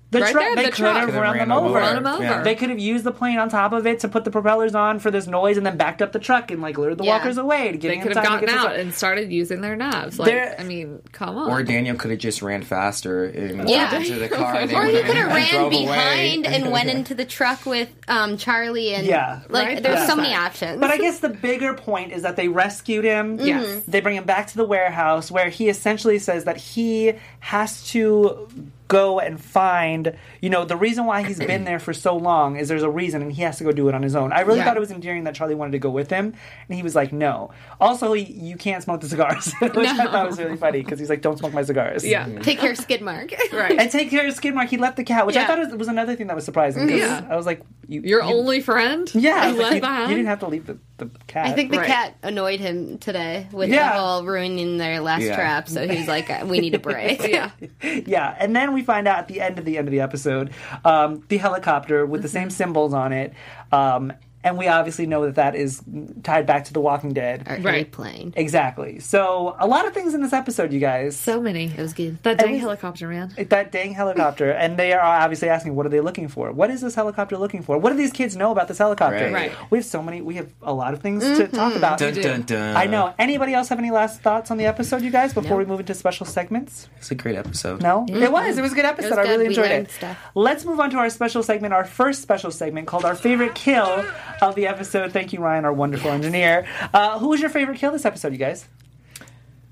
[0.10, 0.96] The Right truck, there, they the could truck.
[0.96, 1.68] have run them them over.
[1.68, 1.80] over.
[1.80, 2.24] Run 'em over.
[2.24, 2.42] Yeah.
[2.42, 5.00] They could have used the plane on top of it to put the propellers on
[5.00, 7.18] for this noise and then backed up the truck and like lured the Yeah.
[7.18, 10.18] walkers away to get They could have gotten out and started using their knives.
[10.18, 11.52] Like, There- I mean, come on.
[11.52, 13.92] Or Daniel could have just ran faster and Yeah.
[13.92, 14.56] got into the car.
[14.56, 15.86] And Or he could have and ran drove away.
[15.86, 19.40] behind and went into the truck with um, Charlie and Yeah.
[19.50, 19.84] like Right?
[19.84, 20.08] there's Yeah.
[20.08, 20.80] so many options.
[20.80, 23.40] But I guess the bigger point is that they rescued him.
[23.42, 23.82] Yes.
[23.90, 28.48] They bring him back to the warehouse where he essentially says that he has to
[28.88, 32.68] go and find, you know, the reason why he's been there for so long is
[32.70, 34.32] there's a reason and he has to go do it on his own.
[34.32, 34.66] I really Yeah.
[34.66, 36.34] thought it was endearing that Charlie wanted to go with him
[36.70, 37.52] and he was like, no.
[37.82, 41.10] Also, he, you can't smoke the cigars, which I thought was really funny because he's
[41.10, 42.06] like, don't smoke my cigars.
[42.06, 42.26] yeah.
[42.26, 42.42] Mm-hmm.
[42.42, 43.34] Take care, skid mark.
[43.54, 43.80] Right.
[43.80, 44.68] And take care of Skidmark.
[44.68, 46.88] He left the cat, which I thought was, was another thing that was surprising.
[46.88, 47.26] 'cause Yeah.
[47.30, 49.10] I was like, you, Your you- only friend?
[49.16, 50.10] Yeah, I You was like, left you, behind?
[50.12, 51.48] you didn't have to leave the, the cat.
[51.48, 51.88] I think the Right.
[51.88, 53.94] cat annoyed him today with Yeah.
[53.94, 55.36] the whole ruining their last Yeah.
[55.36, 55.70] trap.
[55.70, 57.52] So he was like, "We need a break." yeah.
[57.84, 60.52] Yeah, and then we find out at the end of the end of the episode,
[60.86, 63.34] um, the helicopter with the same symbols on it,
[63.72, 64.12] um,
[64.48, 65.82] and we obviously know that that is
[66.24, 67.48] tied back to The Walking Dead.
[67.48, 67.86] Or Right.
[67.86, 68.34] airplane.
[68.36, 69.00] Exactly.
[69.00, 71.16] So a lot of things in this episode, you guys.
[71.18, 71.66] So many.
[71.66, 72.22] It was good.
[72.24, 73.34] That dang least- helicopter, man.
[73.38, 76.52] that dang helicopter, and they are obviously asking, "What are they looking for?
[76.52, 77.78] What is this helicopter looking for?
[77.78, 79.34] What do these kids know about this helicopter?" Right.
[79.34, 79.52] Right.
[79.70, 80.22] We have so many.
[80.22, 81.56] We have a lot of things to mm-hmm.
[81.56, 82.00] talk about.
[82.00, 82.76] Dun, dun, dun.
[82.76, 83.14] I know.
[83.20, 85.94] Anybody else have any last thoughts on the episode, you guys, before we move into
[85.94, 86.90] special segments?
[86.98, 87.82] It's a great episode.
[87.82, 88.24] No, mm-hmm.
[88.24, 88.58] it was.
[88.58, 89.18] It was a good episode.
[89.18, 89.92] I really We enjoyed learned it.
[89.92, 90.18] stuff.
[90.36, 94.06] Let's move on to our special segment, our first special segment called our favorite kill
[94.42, 95.12] of the episode.
[95.12, 96.68] Thank you, Ryan, our wonderful engineer.
[96.94, 98.68] Uh, who was your favorite kill this episode, you guys?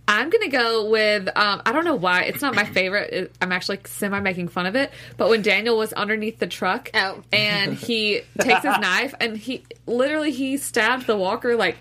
[0.08, 3.36] I'm gonna go with um, I don't know why it's not my favorite.
[3.42, 7.24] I'm actually semi making fun of it, but when Daniel was underneath the truck Oh.
[7.34, 11.78] and he takes his knife and he literally he stabbed the walker like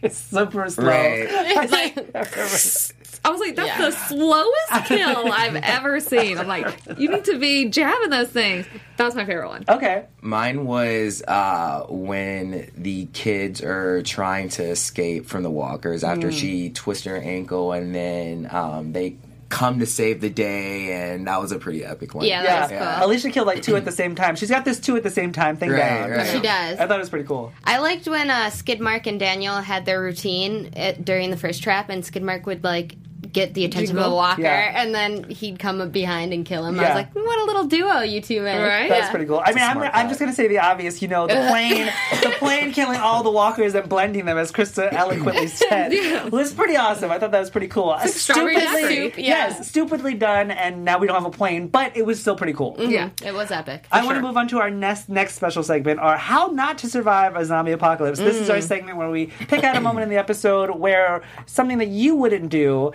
[0.00, 0.86] It's super slow.
[0.86, 1.70] Right.
[1.70, 2.12] like
[3.26, 6.38] I was like that's the slowest kill I've ever seen.
[6.38, 8.66] I'm like you need to be jabbing those things.
[8.96, 9.64] That was my favorite one.
[9.68, 10.04] Okay.
[10.22, 16.70] Mine was uh, when the kids are trying to escape from the walkers after she
[16.70, 19.16] twisted her ankle, and then um, they
[19.48, 22.24] come to save the day, and that was a pretty epic one.
[22.26, 22.66] Yeah, Yeah.
[22.66, 23.06] that was cool.
[23.06, 24.34] Alicia killed like two at the same time.
[24.34, 26.10] She's got this two at the same time thing Right, down.
[26.10, 26.26] right.
[26.26, 26.78] She does.
[26.78, 27.52] I thought it was pretty cool.
[27.64, 31.90] I liked when uh, Skidmark and Daniel had their routine at, during the first trap,
[31.90, 32.96] and Skidmark would like
[33.32, 34.82] get the attention of the walker, Yeah.
[34.82, 36.78] and then he'd come up behind and kill him.
[36.78, 38.62] I was like, what a little duo you two made.
[38.62, 38.88] Right?
[38.88, 39.10] That's Yeah.
[39.10, 39.42] pretty cool.
[39.44, 41.02] I mean, I'm, I'm just gonna say the obvious.
[41.02, 41.90] You know, the plane,
[42.22, 46.76] the plane killing all the walkers and blending them, as Krista eloquently said, was pretty
[46.76, 47.10] awesome.
[47.10, 47.88] I thought that was pretty cool.
[47.88, 49.12] like strawberry daiquiri.
[49.16, 49.48] Yeah.
[49.48, 52.52] yes, stupidly done, and now we don't have a plane, but it was still pretty
[52.52, 52.74] cool.
[52.76, 52.90] Mm-hmm.
[52.90, 53.10] Yeah.
[53.24, 53.86] It was epic.
[53.92, 54.22] I want to sure.
[54.22, 57.72] move on to our next next special segment, our "How Not to Survive a Zombie
[57.72, 58.62] Apocalypse." This is our mm.
[58.62, 62.48] segment where we pick out a moment in the episode where something that you wouldn't
[62.48, 62.92] do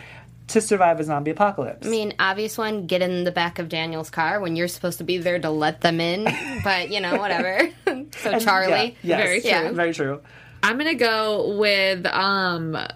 [0.52, 1.86] to survive a zombie apocalypse.
[1.86, 5.04] I mean, obvious one, get in the back of Daniel's car when you're supposed to
[5.04, 6.24] be there to let them in,
[6.64, 7.70] but you know, whatever.
[8.18, 8.95] so Charlie.
[9.02, 9.76] Yeah, yes, Very yeah, true.
[9.76, 10.22] very true.
[10.64, 12.88] I'm gonna go with um, uh,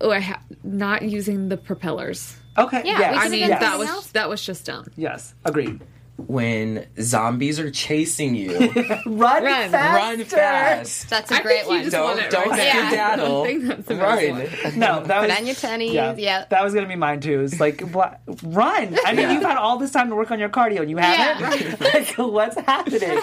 [0.00, 2.36] oh, I ha- not using the propellers.
[2.56, 4.86] Okay, Yeah, yes, we I mean done that was that was just dumb.
[4.96, 5.80] yes, agreed.
[6.26, 8.58] When zombies are chasing you,
[9.06, 9.70] Run, Run.
[9.70, 9.78] faster.
[10.20, 11.08] run fast.
[11.10, 11.82] That's a I great think you one.
[11.84, 12.92] just Don't- want it don't right skedaddle.
[12.92, 13.02] there.
[13.04, 14.30] I don't think that's the best
[14.64, 14.72] one.
[14.72, 14.78] Run.
[14.78, 15.92] No, that was Put on your tennies.
[15.92, 16.44] Yeah, Yeah.
[16.50, 17.40] that was gonna be mine too.
[17.40, 18.96] It's like wha- run.
[19.04, 19.32] I mean, Yeah.
[19.32, 21.80] you've had all this time to work on your cardio, and you haven't.
[21.94, 23.18] like, what's happening?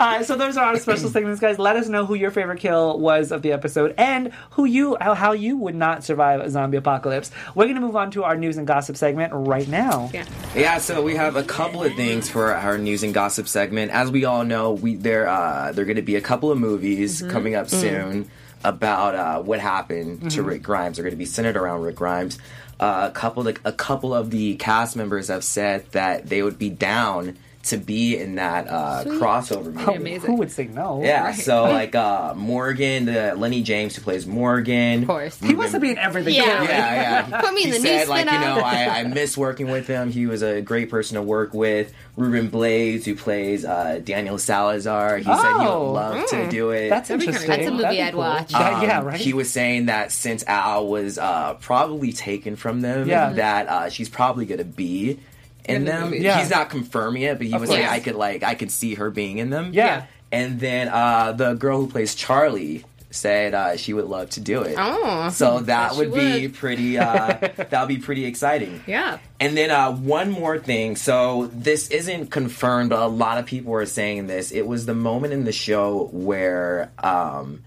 [0.00, 1.58] Uh, so those are our special segments, guys.
[1.58, 5.14] Let us know who your favorite kill was of the episode, and who you how,
[5.14, 7.30] how you would not survive a zombie apocalypse.
[7.54, 10.10] We're gonna move on to our news and gossip segment right now.
[10.12, 10.24] Yeah.
[10.54, 13.92] Yeah, so we have a couple of things for our news and gossip segment.
[13.92, 16.58] As we all know, we there uh, there are going to be a couple of
[16.58, 18.30] movies coming up soon
[18.64, 20.96] about uh, what happened to Rick Grimes.
[20.96, 22.38] They're going to be centered around Rick Grimes.
[22.78, 26.58] Uh, a couple of, a couple of the cast members have said that they would
[26.58, 29.94] be down to be in that uh, crossover movie.
[29.96, 30.30] amazing.
[30.30, 31.02] Who would say no?
[31.02, 31.34] Yeah, Right.
[31.34, 35.02] so like uh, Morgan, the Lenny James who plays Morgan.
[35.02, 35.38] Of course.
[35.38, 36.34] He wants to be in everything.
[36.34, 36.44] Yeah.
[36.44, 36.66] clearly.
[36.68, 37.40] Yeah, yeah.
[37.42, 39.86] Put me in he the new said, like, you know, I, I miss working with
[39.86, 40.10] him.
[40.10, 41.92] He was a great person to work with.
[42.16, 45.84] Ruben Blades, who plays uh, Daniel Salazar, he said he Oh.
[45.86, 46.88] would love to do it.
[46.88, 47.46] That's interesting.
[47.48, 48.20] That's a movie That'd I'd cool.
[48.20, 48.52] watch.
[48.52, 49.20] Yeah, Um, yeah, right.
[49.20, 53.32] He was saying that since Al was uh, probably taken from them, Yeah.
[53.34, 55.18] that uh, she's probably going to be
[55.64, 56.14] in, them.
[56.14, 56.38] Yeah.
[56.38, 57.84] He's not confirming it, but he Of was like.
[57.84, 59.70] I could like, I could see her being in them.
[59.72, 60.06] Yeah.
[60.32, 64.62] And then uh, the girl who plays Charlie said uh, she would love to do
[64.62, 64.76] it.
[64.78, 65.30] Oh.
[65.30, 66.54] So that she would be would.
[66.54, 66.98] pretty.
[66.98, 68.82] Uh, that would be pretty exciting.
[68.86, 69.18] Yeah.
[69.38, 70.96] And then uh, one more thing.
[70.96, 74.52] So this isn't confirmed, but a lot of people are saying this.
[74.52, 77.64] It was the moment in the show where um,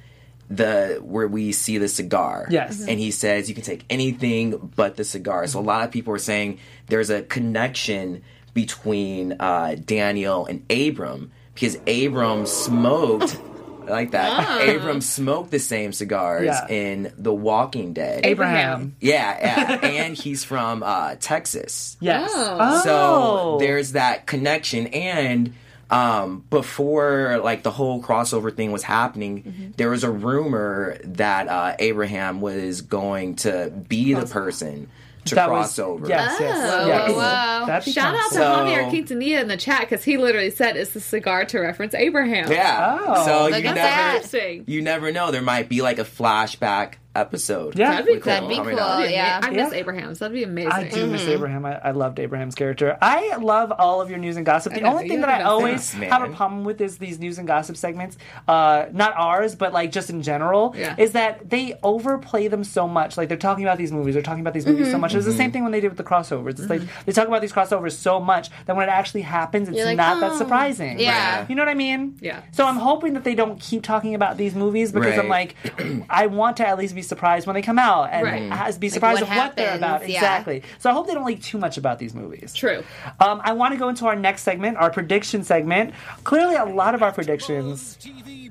[0.56, 2.48] the where we see the cigar.
[2.50, 2.86] Yes.
[2.88, 5.48] And he says you can take anything but the cigar.
[5.48, 8.22] So a lot of people are saying there's a connection
[8.54, 13.40] between uh, Daniel and Abram because Abram smoked.
[13.86, 14.70] I like that.
[14.70, 16.68] Abram smoked the same cigars Yeah.
[16.70, 18.26] in The Walking Dead.
[18.26, 18.96] Abraham.
[19.02, 19.80] Yeah, yeah.
[19.88, 21.98] and he's from uh, Texas.
[22.00, 22.32] Yes.
[22.34, 22.82] Oh.
[22.84, 25.54] So there's that connection and
[25.90, 31.76] um, before like the whole crossover thing was happening, there was a rumor that uh,
[31.80, 34.90] Abraham was going to be the person
[35.26, 36.08] to That cross was over.
[36.08, 37.16] yes, yes, Oh, yes.
[37.16, 37.66] wow.
[37.66, 40.76] That'd be Shout out to So- Javier Quintanilla in the chat because he literally said
[40.76, 42.52] it's the cigar to reference Abraham.
[42.52, 43.00] Yeah.
[43.02, 43.26] Oh.
[43.26, 44.68] so Look you at never that.
[44.68, 45.32] You never know.
[45.32, 47.78] There might be like a flashback episode.
[47.78, 47.92] Yeah.
[47.92, 48.22] That'd be cool.
[48.24, 48.80] That'd be cool.
[48.80, 48.98] up.
[48.98, 49.40] That'd be yeah.
[49.42, 49.80] I miss Yeah.
[49.80, 50.72] Abraham, so that'd be amazing.
[50.72, 51.66] I do miss Abraham.
[51.66, 52.98] I, I loved Abraham's character.
[53.02, 54.74] I love all of your news and gossip.
[54.74, 57.38] The know, only thing that I always best, have a problem with is these news
[57.38, 58.18] and gossip segments.
[58.48, 60.96] Uh, not ours, but like just in general, Yeah.
[60.98, 63.18] is that they overplay them so much.
[63.18, 65.02] Like they're talking about these movies, they're talking about these movies so mm-hmm.
[65.02, 65.16] much.
[65.16, 66.60] It's the same thing when they did with the crossovers.
[66.60, 67.02] It's like mm-hmm.
[67.06, 70.20] they talk about these crossovers so much that when it actually happens, it's like, not
[70.20, 71.00] that "Oh." surprising.
[71.00, 71.46] Yeah.
[71.48, 72.18] You know what I mean?
[72.22, 72.42] Yeah.
[72.52, 75.56] So I'm hoping that they don't keep talking about these movies because I'm like,
[76.10, 78.52] I want to at least be surprised when they come out and Right.
[78.52, 80.08] has- be surprised what of what they're about.
[80.10, 80.16] yeah.
[80.18, 80.64] Exactly.
[80.80, 82.54] So I hope they don't leak too much about these movies.
[82.54, 82.84] True.
[83.20, 85.94] Um, I want to go into our next segment, our prediction segment.
[86.24, 87.98] Clearly, a lot of our predictions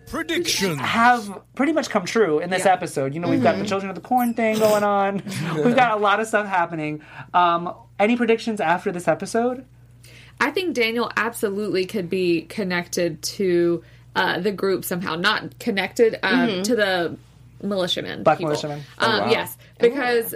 [0.09, 0.79] predictions.
[0.81, 2.73] have pretty much come true in this Yeah.
[2.73, 3.15] episode.
[3.15, 5.23] You know, we've got the Children of the Corn thing going on.
[5.65, 7.01] we've got a lot of stuff happening.
[7.33, 9.65] Um, any predictions after this episode?
[10.41, 13.83] I think Daniel absolutely could be connected to
[14.17, 15.15] uh, the group somehow.
[15.15, 17.17] Not connected um, to the
[17.63, 18.23] militiamen.
[18.23, 18.51] Black people.
[18.51, 18.83] militiamen.
[18.99, 19.31] Um, wow.
[19.31, 20.35] Yes, because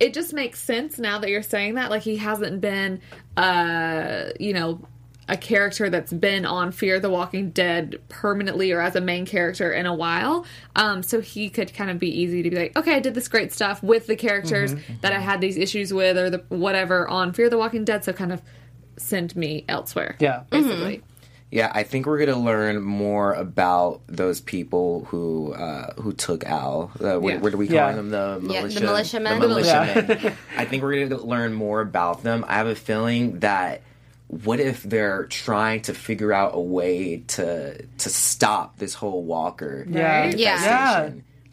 [0.00, 1.90] it just makes sense now that you're saying that.
[1.90, 3.00] Like he hasn't been,
[3.36, 4.80] uh, you know.
[5.30, 9.70] A character that's been on Fear the Walking Dead permanently or as a main character
[9.70, 10.46] in a while.
[10.74, 13.28] Um, so he could kind of be easy to be like, okay, I did this
[13.28, 17.34] great stuff with the characters that I had these issues with or the whatever on
[17.34, 18.04] Fear the Walking Dead.
[18.04, 18.40] So kind of
[18.96, 20.16] send me elsewhere.
[20.18, 20.44] Yeah.
[20.48, 21.02] basically.
[21.50, 26.90] Yeah, I think we're gonna learn more about those people who uh, who took Al.
[27.00, 27.38] Uh, what, Yeah.
[27.40, 27.92] what do we call Yeah.
[27.92, 28.10] them?
[28.10, 29.40] The Yeah, the militia, militiamen.
[29.40, 30.32] The militiamen.
[30.58, 32.44] I think we're gonna learn more about them.
[32.46, 33.80] I have a feeling that
[34.26, 39.86] what if they're trying to figure out a way to to stop this whole Walker
[39.88, 40.26] Yeah.
[40.36, 41.10] Yeah.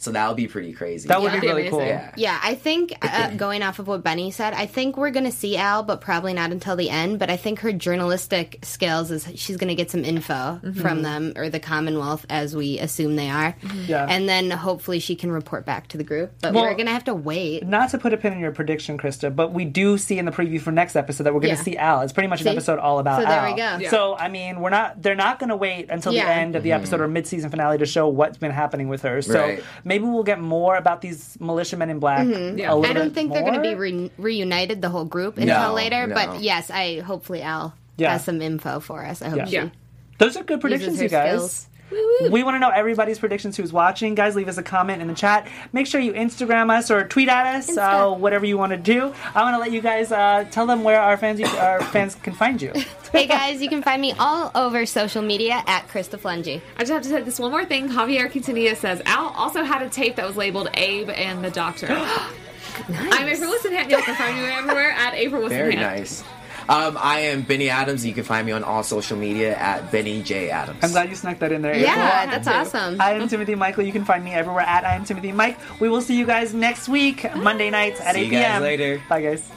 [0.07, 0.11] Infestation?
[0.11, 1.07] So that would be pretty crazy.
[1.07, 1.39] That would Yeah.
[1.39, 1.85] be really cool.
[1.85, 2.11] Yeah.
[2.15, 5.31] Yeah, I think uh, going off of what Benny said, I think we're going to
[5.31, 7.19] see Al, but probably not until the end.
[7.19, 10.73] But I think her journalistic skills is she's going to get some info mm-hmm.
[10.73, 13.53] from them or the Commonwealth, as we assume they are.
[13.61, 13.85] Mm-hmm.
[13.87, 14.05] Yeah.
[14.07, 16.33] And then hopefully she can report back to the group.
[16.41, 17.65] But Well- we're going to have to wait.
[17.65, 20.31] Not to put a pin in your prediction, Krista, but we do see in the
[20.31, 21.63] preview for next episode that we're going to Yeah.
[21.63, 22.01] see Al.
[22.01, 23.77] It's pretty much an episode all about So there we go.
[23.79, 23.89] Yeah.
[23.89, 25.01] So I mean, we're not.
[25.01, 26.77] They're not going to wait until the end of the mm-hmm.
[26.77, 29.21] episode or mid-season finale to show what's been happening with her.
[29.21, 29.63] So Right.
[29.83, 32.25] maybe we'll get more about these militiamen in black.
[32.27, 32.57] Mm-hmm.
[32.57, 32.73] Yeah.
[32.73, 35.37] A little I don't bit think they're going to be re- reunited, the whole group,
[35.37, 36.07] until No, later.
[36.07, 36.15] no.
[36.15, 38.11] But yes, I hopefully Al Yeah.
[38.13, 39.21] has some info for us.
[39.21, 39.45] I hope Yeah.
[39.45, 39.69] she Yeah.
[40.17, 41.29] Those are good predictions, you guys.
[41.31, 41.67] skills.
[41.91, 44.15] We want to know everybody's predictions who's watching.
[44.15, 45.47] Guys, leave us a comment in the chat.
[45.71, 49.13] Make sure you Instagram us or tweet at us, uh, whatever you want to do.
[49.35, 52.33] I want to let you guys uh, tell them where our fans our fans can
[52.33, 52.73] find you.
[53.11, 56.61] Hey guys, you can find me all over social media at Krista Flentje.
[56.77, 57.89] I just have to say this one more thing.
[57.89, 61.87] Javier Quintanilla says Al also had a tape that was labeled Abe and the Doctor.
[61.89, 63.89] I'm April Wilson Whisenhant.
[63.89, 65.49] Y'all can find me everywhere at April Whisenhant.
[65.49, 66.23] Very nice.
[66.67, 68.03] Um, I am Benny Adams.
[68.05, 70.79] You can find me on all social media at Benny J Adams.
[70.81, 71.75] I'm glad you snuck that in there.
[71.77, 72.31] Yeah, April.
[72.43, 72.99] that's awesome.
[72.99, 73.83] I am Timothy Michael.
[73.83, 75.59] You can find me everywhere at I am Timothy Mike.
[75.79, 78.61] We will see you guys next week, Monday nights at See 8 you guys p.m.
[78.63, 79.01] later.
[79.07, 79.51] Bye, guys.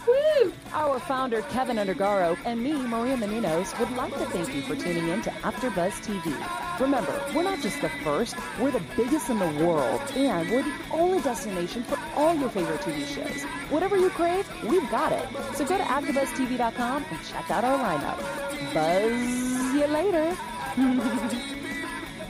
[0.73, 5.09] Our founder, Keven Undergaro, and me, Maria Menounos, would like to thank you for tuning
[5.09, 6.79] in to AfterBuzz TV.
[6.79, 10.75] Remember, we're not just the first, we're the biggest in the world, and we're the
[10.93, 13.43] only destination for all your favorite TV shows.
[13.71, 15.27] Whatever you crave, we've got it.
[15.55, 18.19] So go to AfterBuzzTV.com and check out our lineup.
[18.75, 20.37] Buzz you later.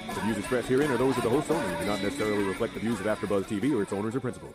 [0.08, 2.74] The views expressed herein are those of the host only and do not necessarily reflect
[2.74, 4.54] the views of AfterBuzz TV or its owners or principals.